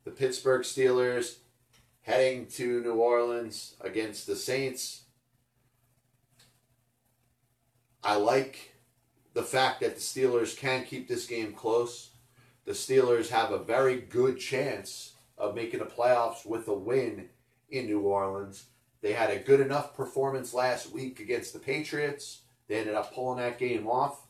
the 0.04 0.10
Pittsburgh 0.10 0.60
Steelers 0.60 1.36
heading 2.02 2.46
to 2.48 2.82
New 2.82 2.96
Orleans 2.96 3.76
against 3.80 4.26
the 4.26 4.36
Saints. 4.36 5.04
I 8.04 8.16
like 8.16 8.74
the 9.32 9.42
fact 9.42 9.80
that 9.80 9.94
the 9.94 10.00
Steelers 10.02 10.54
can 10.54 10.84
keep 10.84 11.08
this 11.08 11.26
game 11.26 11.54
close. 11.54 12.10
The 12.66 12.72
Steelers 12.72 13.30
have 13.30 13.52
a 13.52 13.58
very 13.58 14.02
good 14.02 14.38
chance 14.38 15.14
of 15.38 15.54
making 15.54 15.80
the 15.80 15.86
playoffs 15.86 16.44
with 16.44 16.68
a 16.68 16.74
win 16.74 17.30
in 17.70 17.86
New 17.86 18.00
Orleans. 18.00 18.64
They 19.02 19.12
had 19.12 19.30
a 19.30 19.38
good 19.38 19.60
enough 19.60 19.94
performance 19.96 20.54
last 20.54 20.92
week 20.92 21.20
against 21.20 21.52
the 21.52 21.58
Patriots. 21.58 22.42
They 22.68 22.76
ended 22.76 22.94
up 22.94 23.12
pulling 23.12 23.38
that 23.38 23.58
game 23.58 23.86
off. 23.86 24.26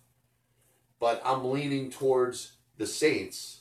But 0.99 1.21
I'm 1.25 1.51
leaning 1.51 1.91
towards 1.91 2.53
the 2.79 2.87
Saints 2.87 3.61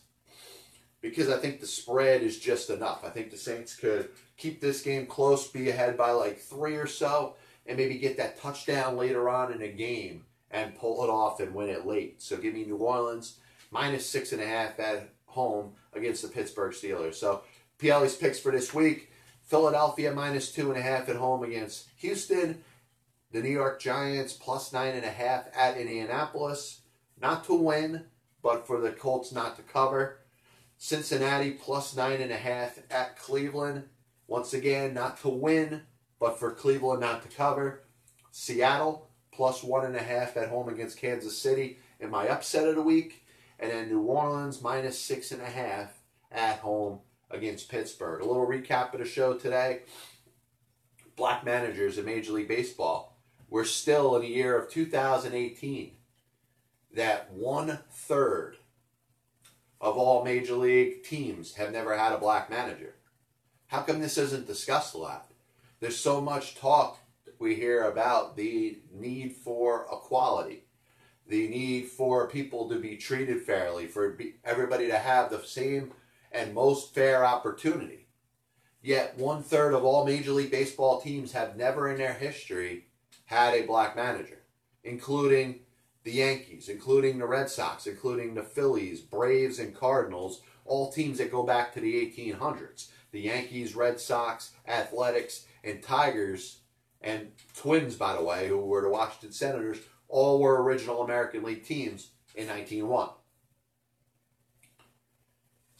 because 1.01 1.29
I 1.29 1.37
think 1.37 1.59
the 1.59 1.67
spread 1.67 2.21
is 2.21 2.39
just 2.39 2.69
enough. 2.69 3.03
I 3.03 3.09
think 3.09 3.31
the 3.31 3.37
Saints 3.37 3.75
could 3.75 4.09
keep 4.37 4.61
this 4.61 4.81
game 4.81 5.05
close, 5.05 5.47
be 5.47 5.69
ahead 5.69 5.97
by 5.97 6.11
like 6.11 6.39
three 6.39 6.75
or 6.75 6.87
so, 6.87 7.35
and 7.65 7.77
maybe 7.77 7.95
get 7.95 8.17
that 8.17 8.39
touchdown 8.39 8.95
later 8.95 9.29
on 9.29 9.51
in 9.51 9.61
a 9.61 9.67
game 9.67 10.25
and 10.49 10.77
pull 10.77 11.03
it 11.03 11.09
off 11.09 11.39
and 11.39 11.53
win 11.53 11.69
it 11.69 11.85
late. 11.85 12.21
So 12.21 12.37
give 12.37 12.53
me 12.53 12.65
New 12.65 12.77
Orleans 12.77 13.39
minus 13.71 14.05
six 14.05 14.31
and 14.31 14.41
a 14.41 14.45
half 14.45 14.79
at 14.79 15.09
home 15.25 15.73
against 15.93 16.21
the 16.21 16.27
Pittsburgh 16.27 16.73
Steelers. 16.73 17.15
So 17.15 17.41
Pielli's 17.79 18.15
picks 18.15 18.39
for 18.39 18.51
this 18.51 18.73
week. 18.73 19.10
Philadelphia 19.51 20.13
minus 20.13 20.49
two 20.49 20.69
and 20.69 20.79
a 20.79 20.81
half 20.81 21.09
at 21.09 21.17
home 21.17 21.43
against 21.43 21.89
Houston. 21.97 22.63
The 23.33 23.41
New 23.41 23.49
York 23.49 23.81
Giants 23.81 24.31
plus 24.31 24.71
nine 24.71 24.95
and 24.95 25.03
a 25.03 25.09
half 25.09 25.45
at 25.53 25.75
Indianapolis. 25.75 26.79
Not 27.21 27.43
to 27.45 27.55
win, 27.55 28.05
but 28.41 28.65
for 28.65 28.79
the 28.79 28.91
Colts 28.91 29.33
not 29.33 29.57
to 29.57 29.61
cover. 29.61 30.19
Cincinnati 30.77 31.51
plus 31.51 31.97
nine 31.97 32.21
and 32.21 32.31
a 32.31 32.37
half 32.37 32.79
at 32.89 33.19
Cleveland. 33.19 33.89
Once 34.25 34.53
again, 34.53 34.93
not 34.93 35.19
to 35.19 35.27
win, 35.27 35.81
but 36.17 36.39
for 36.39 36.53
Cleveland 36.53 37.01
not 37.01 37.21
to 37.23 37.27
cover. 37.27 37.83
Seattle 38.31 39.09
plus 39.33 39.65
one 39.65 39.85
and 39.85 39.97
a 39.97 40.01
half 40.01 40.37
at 40.37 40.47
home 40.47 40.69
against 40.69 40.97
Kansas 40.97 41.37
City 41.37 41.77
in 41.99 42.09
my 42.09 42.29
upset 42.29 42.69
of 42.69 42.75
the 42.75 42.81
week. 42.81 43.25
And 43.59 43.69
then 43.69 43.89
New 43.89 44.03
Orleans 44.03 44.61
minus 44.61 44.97
six 44.97 45.29
and 45.33 45.41
a 45.41 45.45
half 45.45 45.91
at 46.31 46.59
home 46.59 47.01
against 47.33 47.69
Pittsburgh. 47.69 48.21
A 48.21 48.25
little 48.25 48.47
recap 48.47 48.93
of 48.93 48.99
the 48.99 49.05
show 49.05 49.33
today. 49.33 49.81
Black 51.15 51.43
managers 51.43 51.97
in 51.97 52.05
Major 52.05 52.33
League 52.33 52.47
Baseball. 52.47 53.17
We're 53.49 53.65
still 53.65 54.15
in 54.15 54.21
the 54.21 54.27
year 54.27 54.57
of 54.57 54.69
2018 54.69 55.91
that 56.93 57.31
one 57.31 57.79
third 57.91 58.57
of 59.79 59.97
all 59.97 60.23
major 60.23 60.55
league 60.55 61.03
teams 61.03 61.55
have 61.55 61.71
never 61.71 61.97
had 61.97 62.13
a 62.13 62.17
black 62.17 62.49
manager. 62.49 62.95
How 63.67 63.81
come 63.81 63.99
this 63.99 64.17
isn't 64.17 64.47
discussed 64.47 64.93
a 64.93 64.97
lot? 64.97 65.31
There's 65.79 65.97
so 65.97 66.21
much 66.21 66.55
talk 66.55 66.99
we 67.41 67.55
hear 67.55 67.85
about 67.85 68.37
the 68.37 68.77
need 68.93 69.35
for 69.35 69.87
equality, 69.91 70.63
the 71.27 71.47
need 71.47 71.87
for 71.87 72.29
people 72.29 72.69
to 72.69 72.79
be 72.79 72.95
treated 72.95 73.41
fairly, 73.41 73.87
for 73.87 74.17
everybody 74.45 74.87
to 74.87 74.97
have 74.97 75.31
the 75.31 75.39
same 75.39 75.91
and 76.31 76.53
most 76.53 76.93
fair 76.93 77.25
opportunity. 77.25 78.07
Yet 78.81 79.17
one 79.17 79.43
third 79.43 79.73
of 79.73 79.83
all 79.83 80.05
Major 80.05 80.31
League 80.31 80.51
Baseball 80.51 81.01
teams 81.01 81.33
have 81.33 81.55
never 81.55 81.89
in 81.89 81.97
their 81.97 82.13
history 82.13 82.87
had 83.25 83.53
a 83.53 83.67
black 83.67 83.95
manager, 83.95 84.41
including 84.83 85.59
the 86.03 86.13
Yankees, 86.13 86.67
including 86.67 87.19
the 87.19 87.27
Red 87.27 87.49
Sox, 87.49 87.85
including 87.85 88.33
the 88.33 88.43
Phillies, 88.43 89.01
Braves, 89.01 89.59
and 89.59 89.75
Cardinals, 89.75 90.41
all 90.65 90.91
teams 90.91 91.19
that 91.19 91.31
go 91.31 91.43
back 91.43 91.73
to 91.73 91.79
the 91.79 91.93
1800s. 91.93 92.89
The 93.11 93.21
Yankees, 93.21 93.75
Red 93.75 93.99
Sox, 93.99 94.51
Athletics, 94.67 95.45
and 95.63 95.83
Tigers, 95.83 96.61
and 97.01 97.31
Twins, 97.55 97.95
by 97.95 98.15
the 98.15 98.23
way, 98.23 98.47
who 98.47 98.57
were 98.57 98.81
the 98.81 98.89
Washington 98.89 99.31
Senators, 99.31 99.79
all 100.07 100.39
were 100.39 100.63
original 100.63 101.03
American 101.03 101.43
League 101.43 101.65
teams 101.65 102.11
in 102.35 102.47
1901. 102.47 103.09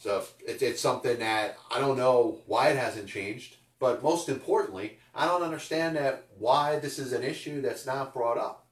So 0.02 0.24
it's, 0.40 0.62
it's 0.62 0.80
something 0.80 1.18
that 1.20 1.56
I 1.70 1.78
don't 1.78 1.96
know 1.96 2.40
why 2.46 2.70
it 2.70 2.76
hasn't 2.76 3.08
changed, 3.08 3.56
but 3.78 4.02
most 4.02 4.28
importantly, 4.28 4.98
I 5.14 5.26
don't 5.26 5.42
understand 5.42 5.96
that 5.96 6.26
why 6.38 6.78
this 6.78 6.98
is 6.98 7.12
an 7.12 7.22
issue 7.22 7.60
that's 7.62 7.86
not 7.86 8.12
brought 8.12 8.38
up 8.38 8.62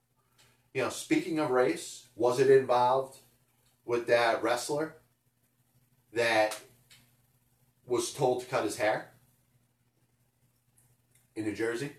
you 0.73 0.83
know, 0.83 0.89
speaking 0.89 1.39
of 1.39 1.51
race, 1.51 2.07
was 2.15 2.39
it 2.39 2.51
involved 2.51 3.19
with 3.85 4.07
that 4.07 4.43
wrestler 4.43 4.97
that 6.13 6.59
was 7.87 8.13
told 8.13 8.43
to 8.43 8.47
cut 8.47 8.65
his 8.65 8.77
hair 8.77 9.11
in 11.35 11.45
New 11.45 11.55
Jersey? 11.55 11.93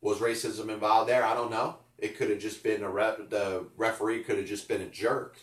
Was 0.00 0.18
racism 0.18 0.68
involved 0.68 1.08
there? 1.08 1.24
I 1.24 1.34
don't 1.34 1.50
know. 1.50 1.76
It 1.98 2.16
could 2.16 2.30
have 2.30 2.40
just 2.40 2.62
been 2.62 2.82
a 2.82 2.90
the 2.90 3.66
referee 3.76 4.24
could 4.24 4.38
have 4.38 4.46
just 4.46 4.68
been 4.68 4.82
a 4.82 4.88
jerk. 4.88 5.38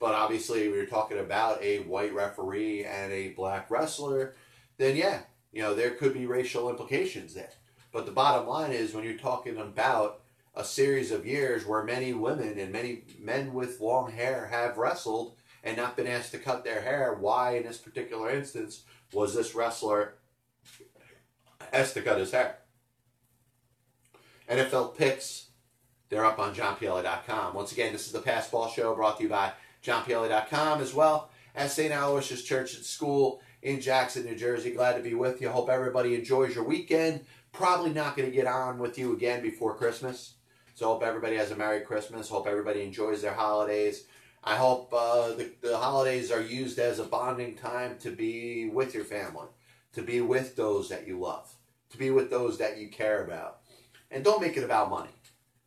But 0.00 0.14
obviously, 0.14 0.68
we 0.68 0.78
are 0.78 0.86
talking 0.86 1.18
about 1.18 1.62
a 1.62 1.80
white 1.80 2.14
referee 2.14 2.84
and 2.86 3.12
a 3.12 3.28
black 3.28 3.70
wrestler. 3.70 4.34
Then 4.78 4.96
yeah, 4.96 5.20
you 5.52 5.62
know 5.62 5.74
there 5.74 5.90
could 5.90 6.14
be 6.14 6.26
racial 6.26 6.70
implications 6.70 7.34
there. 7.34 7.50
But 7.92 8.06
the 8.06 8.12
bottom 8.12 8.48
line 8.48 8.72
is 8.72 8.94
when 8.94 9.04
you're 9.04 9.18
talking 9.18 9.58
about 9.58 10.22
a 10.54 10.64
series 10.64 11.10
of 11.10 11.26
years 11.26 11.66
where 11.66 11.84
many 11.84 12.14
women 12.14 12.58
and 12.58 12.72
many 12.72 13.02
men 13.20 13.52
with 13.52 13.80
long 13.80 14.10
hair 14.10 14.46
have 14.50 14.78
wrestled 14.78 15.36
and 15.62 15.76
not 15.76 15.96
been 15.96 16.06
asked 16.06 16.32
to 16.32 16.38
cut 16.38 16.64
their 16.64 16.80
hair. 16.80 17.14
Why, 17.14 17.56
in 17.56 17.64
this 17.64 17.78
particular 17.78 18.30
instance, 18.30 18.84
was 19.12 19.34
this 19.34 19.54
wrestler 19.54 20.14
asked 21.72 21.94
to 21.94 22.02
cut 22.02 22.18
his 22.18 22.32
hair? 22.32 22.56
NFL 24.48 24.96
picks, 24.96 25.48
they're 26.08 26.24
up 26.24 26.38
on 26.38 26.54
johnpielli.com. 26.54 27.54
Once 27.54 27.72
again, 27.72 27.92
this 27.92 28.06
is 28.06 28.12
the 28.12 28.20
Passball 28.20 28.74
Show 28.74 28.94
brought 28.94 29.18
to 29.18 29.24
you 29.24 29.28
by 29.28 29.52
johnpielli.com 29.82 30.80
as 30.80 30.94
well 30.94 31.30
as 31.54 31.74
St. 31.74 31.92
Aloysius 31.92 32.44
Church 32.44 32.74
and 32.74 32.84
School 32.84 33.40
in 33.62 33.80
Jackson, 33.80 34.24
New 34.24 34.36
Jersey. 34.36 34.72
Glad 34.72 34.96
to 34.96 35.02
be 35.02 35.14
with 35.14 35.40
you. 35.40 35.48
Hope 35.48 35.68
everybody 35.68 36.14
enjoys 36.14 36.54
your 36.54 36.64
weekend. 36.64 37.24
Probably 37.52 37.92
not 37.92 38.16
going 38.16 38.30
to 38.30 38.34
get 38.34 38.46
on 38.46 38.78
with 38.78 38.98
you 38.98 39.12
again 39.12 39.42
before 39.42 39.76
Christmas. 39.76 40.34
So 40.74 40.86
hope 40.86 41.02
everybody 41.02 41.36
has 41.36 41.50
a 41.50 41.56
Merry 41.56 41.80
Christmas. 41.80 42.28
Hope 42.28 42.46
everybody 42.46 42.82
enjoys 42.82 43.20
their 43.20 43.34
holidays. 43.34 44.04
I 44.42 44.56
hope 44.56 44.92
uh, 44.94 45.34
the, 45.34 45.50
the 45.60 45.76
holidays 45.76 46.30
are 46.30 46.40
used 46.40 46.78
as 46.78 46.98
a 46.98 47.04
bonding 47.04 47.54
time 47.54 47.98
to 47.98 48.10
be 48.10 48.70
with 48.72 48.94
your 48.94 49.04
family, 49.04 49.48
to 49.92 50.02
be 50.02 50.22
with 50.22 50.56
those 50.56 50.88
that 50.88 51.06
you 51.06 51.20
love, 51.20 51.52
to 51.90 51.98
be 51.98 52.10
with 52.10 52.30
those 52.30 52.56
that 52.58 52.78
you 52.78 52.88
care 52.88 53.22
about. 53.24 53.58
And 54.10 54.24
don't 54.24 54.40
make 54.40 54.56
it 54.56 54.64
about 54.64 54.88
money 54.88 55.10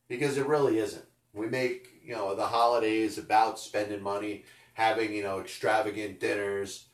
because 0.07 0.37
it 0.37 0.47
really 0.47 0.79
isn't. 0.79 1.05
We 1.33 1.47
make, 1.47 1.92
you 2.03 2.13
know, 2.13 2.35
the 2.35 2.45
holidays 2.45 3.17
about 3.17 3.59
spending 3.59 4.01
money, 4.01 4.43
having, 4.73 5.13
you 5.13 5.23
know, 5.23 5.39
extravagant 5.39 6.19
dinners, 6.19 6.85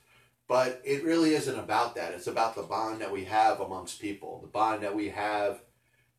but 0.47 0.81
it 0.83 1.03
really 1.03 1.35
isn't 1.35 1.59
about 1.59 1.95
that. 1.95 2.13
It's 2.13 2.27
about 2.27 2.55
the 2.55 2.63
bond 2.63 3.01
that 3.01 3.11
we 3.11 3.25
have 3.25 3.59
amongst 3.59 4.01
people, 4.01 4.39
the 4.41 4.47
bond 4.47 4.83
that 4.83 4.95
we 4.95 5.09
have 5.09 5.61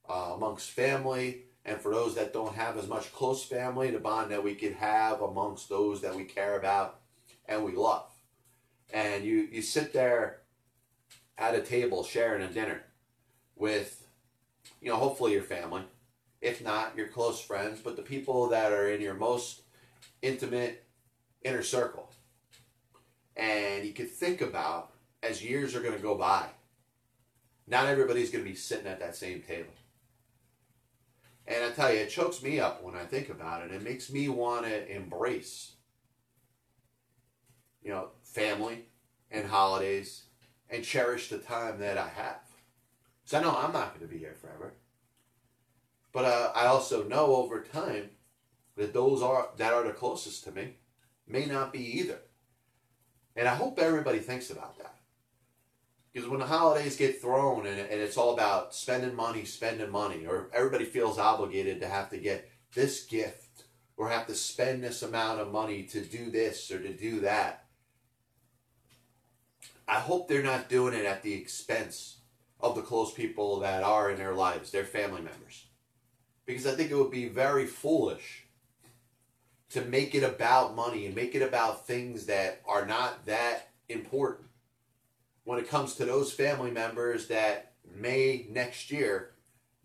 uh, 0.08 0.32
amongst 0.34 0.70
family, 0.70 1.42
and 1.64 1.80
for 1.80 1.92
those 1.92 2.14
that 2.14 2.32
don't 2.32 2.54
have 2.54 2.76
as 2.78 2.88
much 2.88 3.12
close 3.12 3.44
family, 3.44 3.90
the 3.90 3.98
bond 3.98 4.30
that 4.30 4.42
we 4.42 4.54
could 4.54 4.74
have 4.74 5.20
amongst 5.20 5.68
those 5.68 6.00
that 6.00 6.14
we 6.14 6.24
care 6.24 6.58
about 6.58 7.00
and 7.46 7.64
we 7.64 7.72
love. 7.72 8.10
And 8.92 9.24
you, 9.24 9.48
you 9.50 9.62
sit 9.62 9.92
there 9.92 10.40
at 11.36 11.54
a 11.54 11.60
table 11.60 12.02
sharing 12.02 12.42
a 12.42 12.48
dinner 12.48 12.82
with, 13.56 14.06
you 14.80 14.90
know, 14.90 14.96
hopefully 14.96 15.32
your 15.32 15.42
family, 15.42 15.82
if 16.40 16.62
not 16.62 16.96
your 16.96 17.08
close 17.08 17.40
friends, 17.40 17.80
but 17.80 17.96
the 17.96 18.02
people 18.02 18.48
that 18.48 18.72
are 18.72 18.90
in 18.90 19.00
your 19.00 19.14
most 19.14 19.62
intimate 20.22 20.84
inner 21.42 21.62
circle. 21.62 22.10
And 23.36 23.84
you 23.84 23.92
could 23.92 24.10
think 24.10 24.40
about 24.40 24.92
as 25.22 25.44
years 25.44 25.74
are 25.74 25.80
going 25.80 25.96
to 25.96 26.02
go 26.02 26.14
by, 26.14 26.46
not 27.66 27.86
everybody's 27.86 28.30
going 28.30 28.44
to 28.44 28.50
be 28.50 28.56
sitting 28.56 28.86
at 28.86 29.00
that 29.00 29.16
same 29.16 29.42
table. 29.42 29.72
And 31.46 31.64
I 31.64 31.70
tell 31.70 31.92
you, 31.92 32.00
it 32.00 32.10
chokes 32.10 32.42
me 32.42 32.60
up 32.60 32.82
when 32.82 32.94
I 32.94 33.04
think 33.04 33.28
about 33.28 33.62
it. 33.62 33.72
It 33.72 33.82
makes 33.82 34.10
me 34.10 34.28
want 34.28 34.66
to 34.66 34.94
embrace, 34.94 35.72
you 37.82 37.90
know, 37.90 38.10
family 38.22 38.86
and 39.30 39.46
holidays 39.46 40.24
and 40.68 40.84
cherish 40.84 41.28
the 41.28 41.38
time 41.38 41.80
that 41.80 41.98
I 41.98 42.08
have. 42.08 42.40
Because 43.22 43.38
I 43.38 43.42
know 43.42 43.56
I'm 43.56 43.72
not 43.72 43.90
going 43.94 44.06
to 44.06 44.12
be 44.12 44.18
here 44.18 44.36
forever. 44.40 44.74
But 46.12 46.24
uh, 46.24 46.52
I 46.54 46.66
also 46.66 47.04
know 47.04 47.36
over 47.36 47.62
time 47.62 48.10
that 48.76 48.92
those 48.92 49.22
are 49.22 49.48
that 49.56 49.72
are 49.72 49.84
the 49.84 49.92
closest 49.92 50.44
to 50.44 50.52
me 50.52 50.76
may 51.26 51.46
not 51.46 51.72
be 51.72 51.98
either. 51.98 52.18
And 53.36 53.46
I 53.48 53.54
hope 53.54 53.78
everybody 53.78 54.18
thinks 54.18 54.50
about 54.50 54.78
that. 54.78 54.96
Because 56.12 56.28
when 56.28 56.40
the 56.40 56.46
holidays 56.46 56.96
get 56.96 57.20
thrown 57.20 57.66
and, 57.66 57.78
and 57.78 58.00
it's 58.00 58.16
all 58.16 58.34
about 58.34 58.74
spending 58.74 59.14
money, 59.14 59.44
spending 59.44 59.90
money, 59.90 60.26
or 60.26 60.50
everybody 60.52 60.84
feels 60.84 61.18
obligated 61.18 61.80
to 61.80 61.88
have 61.88 62.10
to 62.10 62.18
get 62.18 62.50
this 62.74 63.04
gift 63.04 63.64
or 63.96 64.08
have 64.08 64.26
to 64.26 64.34
spend 64.34 64.82
this 64.82 65.02
amount 65.02 65.40
of 65.40 65.52
money 65.52 65.84
to 65.84 66.00
do 66.00 66.30
this 66.30 66.70
or 66.70 66.80
to 66.80 66.92
do 66.92 67.20
that. 67.20 67.66
I 69.86 70.00
hope 70.00 70.26
they're 70.26 70.42
not 70.42 70.68
doing 70.68 70.94
it 70.94 71.04
at 71.04 71.22
the 71.22 71.34
expense 71.34 72.18
of 72.60 72.74
the 72.74 72.82
close 72.82 73.12
people 73.12 73.60
that 73.60 73.82
are 73.82 74.10
in 74.10 74.18
their 74.18 74.34
lives, 74.34 74.70
their 74.70 74.84
family 74.84 75.20
members. 75.20 75.66
Because 76.50 76.66
I 76.66 76.74
think 76.74 76.90
it 76.90 76.96
would 76.96 77.12
be 77.12 77.28
very 77.28 77.64
foolish 77.64 78.44
to 79.70 79.82
make 79.82 80.16
it 80.16 80.24
about 80.24 80.74
money 80.74 81.06
and 81.06 81.14
make 81.14 81.36
it 81.36 81.42
about 81.42 81.86
things 81.86 82.26
that 82.26 82.60
are 82.66 82.84
not 82.84 83.24
that 83.26 83.68
important 83.88 84.48
when 85.44 85.60
it 85.60 85.68
comes 85.68 85.94
to 85.94 86.04
those 86.04 86.32
family 86.32 86.72
members 86.72 87.28
that 87.28 87.74
may 87.96 88.46
next 88.50 88.90
year, 88.90 89.30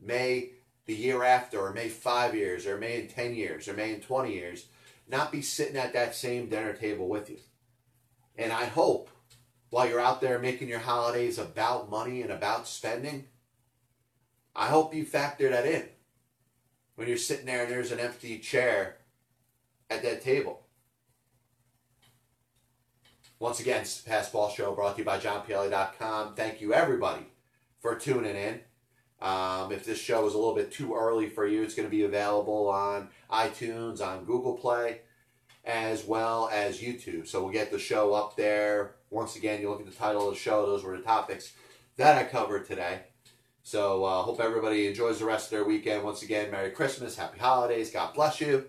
may 0.01 0.53
the 0.87 0.95
year 0.95 1.23
after, 1.23 1.59
or 1.59 1.71
may 1.71 1.87
five 1.87 2.33
years, 2.33 2.65
or 2.65 2.77
may 2.77 3.01
in 3.01 3.09
10 3.09 3.35
years, 3.35 3.67
or 3.67 3.73
may 3.73 3.93
in 3.93 4.01
20 4.01 4.33
years, 4.33 4.65
not 5.07 5.31
be 5.31 5.43
sitting 5.43 5.77
at 5.77 5.93
that 5.93 6.15
same 6.15 6.49
dinner 6.49 6.73
table 6.73 7.07
with 7.07 7.29
you. 7.29 7.37
And 8.37 8.51
I 8.51 8.65
hope 8.65 9.11
while 9.69 9.87
you're 9.87 9.99
out 9.99 10.19
there 10.19 10.39
making 10.39 10.69
your 10.69 10.79
holidays 10.79 11.37
about 11.37 11.91
money 11.91 12.23
and 12.23 12.31
about 12.31 12.67
spending, 12.67 13.25
I 14.55 14.65
hope 14.65 14.95
you 14.95 15.05
factor 15.05 15.49
that 15.49 15.67
in 15.67 15.89
when 16.95 17.07
you're 17.07 17.17
sitting 17.17 17.45
there 17.45 17.63
and 17.63 17.71
there's 17.71 17.91
an 17.91 17.99
empty 17.99 18.39
chair 18.39 18.97
at 19.89 20.01
that 20.03 20.21
table. 20.21 20.61
Once 23.37 23.59
again, 23.59 23.81
it's 23.81 24.01
the 24.01 24.09
Passball 24.09 24.55
Show 24.55 24.73
brought 24.73 24.95
to 24.95 25.01
you 25.01 25.05
by 25.05 25.19
JohnPielli.com. 25.19 26.35
Thank 26.35 26.61
you, 26.61 26.73
everybody, 26.73 27.27
for 27.81 27.95
tuning 27.95 28.35
in. 28.35 28.61
Um, 29.21 29.71
if 29.71 29.85
this 29.85 29.99
show 29.99 30.25
is 30.25 30.33
a 30.33 30.37
little 30.37 30.55
bit 30.55 30.71
too 30.71 30.95
early 30.95 31.29
for 31.29 31.45
you, 31.45 31.61
it's 31.61 31.75
going 31.75 31.87
to 31.87 31.95
be 31.95 32.03
available 32.03 32.69
on 32.69 33.09
iTunes, 33.31 34.01
on 34.01 34.23
Google 34.23 34.53
Play, 34.53 35.01
as 35.65 36.05
well 36.05 36.49
as 36.51 36.79
YouTube. 36.79 37.27
So 37.27 37.43
we'll 37.43 37.51
get 37.51 37.71
the 37.71 37.79
show 37.79 38.13
up 38.13 38.37
there. 38.37 38.95
Once 39.09 39.35
again, 39.35 39.61
you 39.61 39.69
look 39.69 39.81
at 39.81 39.85
the 39.85 39.91
title 39.91 40.29
of 40.29 40.33
the 40.33 40.39
show, 40.39 40.65
those 40.65 40.83
were 40.83 40.95
the 40.95 41.03
topics 41.03 41.53
that 41.97 42.17
I 42.17 42.23
covered 42.23 42.65
today. 42.67 43.01
So 43.65 44.05
uh, 44.05 44.21
hope 44.21 44.39
everybody 44.39 44.85
enjoys 44.85 45.17
the 45.17 45.25
rest 45.25 45.47
of 45.47 45.49
their 45.49 45.63
weekend. 45.63 46.03
Once 46.03 46.21
again, 46.21 46.51
Merry 46.51 46.69
Christmas, 46.69 47.17
Happy 47.17 47.39
Holidays, 47.39 47.89
God 47.89 48.13
bless 48.13 48.39
you. 48.39 48.65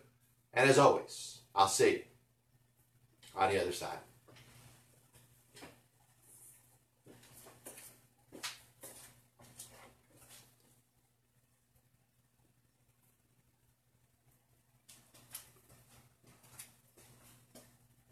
And 0.54 0.70
as 0.70 0.78
always, 0.78 1.40
I'll 1.54 1.68
see 1.68 1.90
you 1.90 2.02
on 3.36 3.50
the 3.50 3.60
other 3.60 3.72
side. 3.72 3.98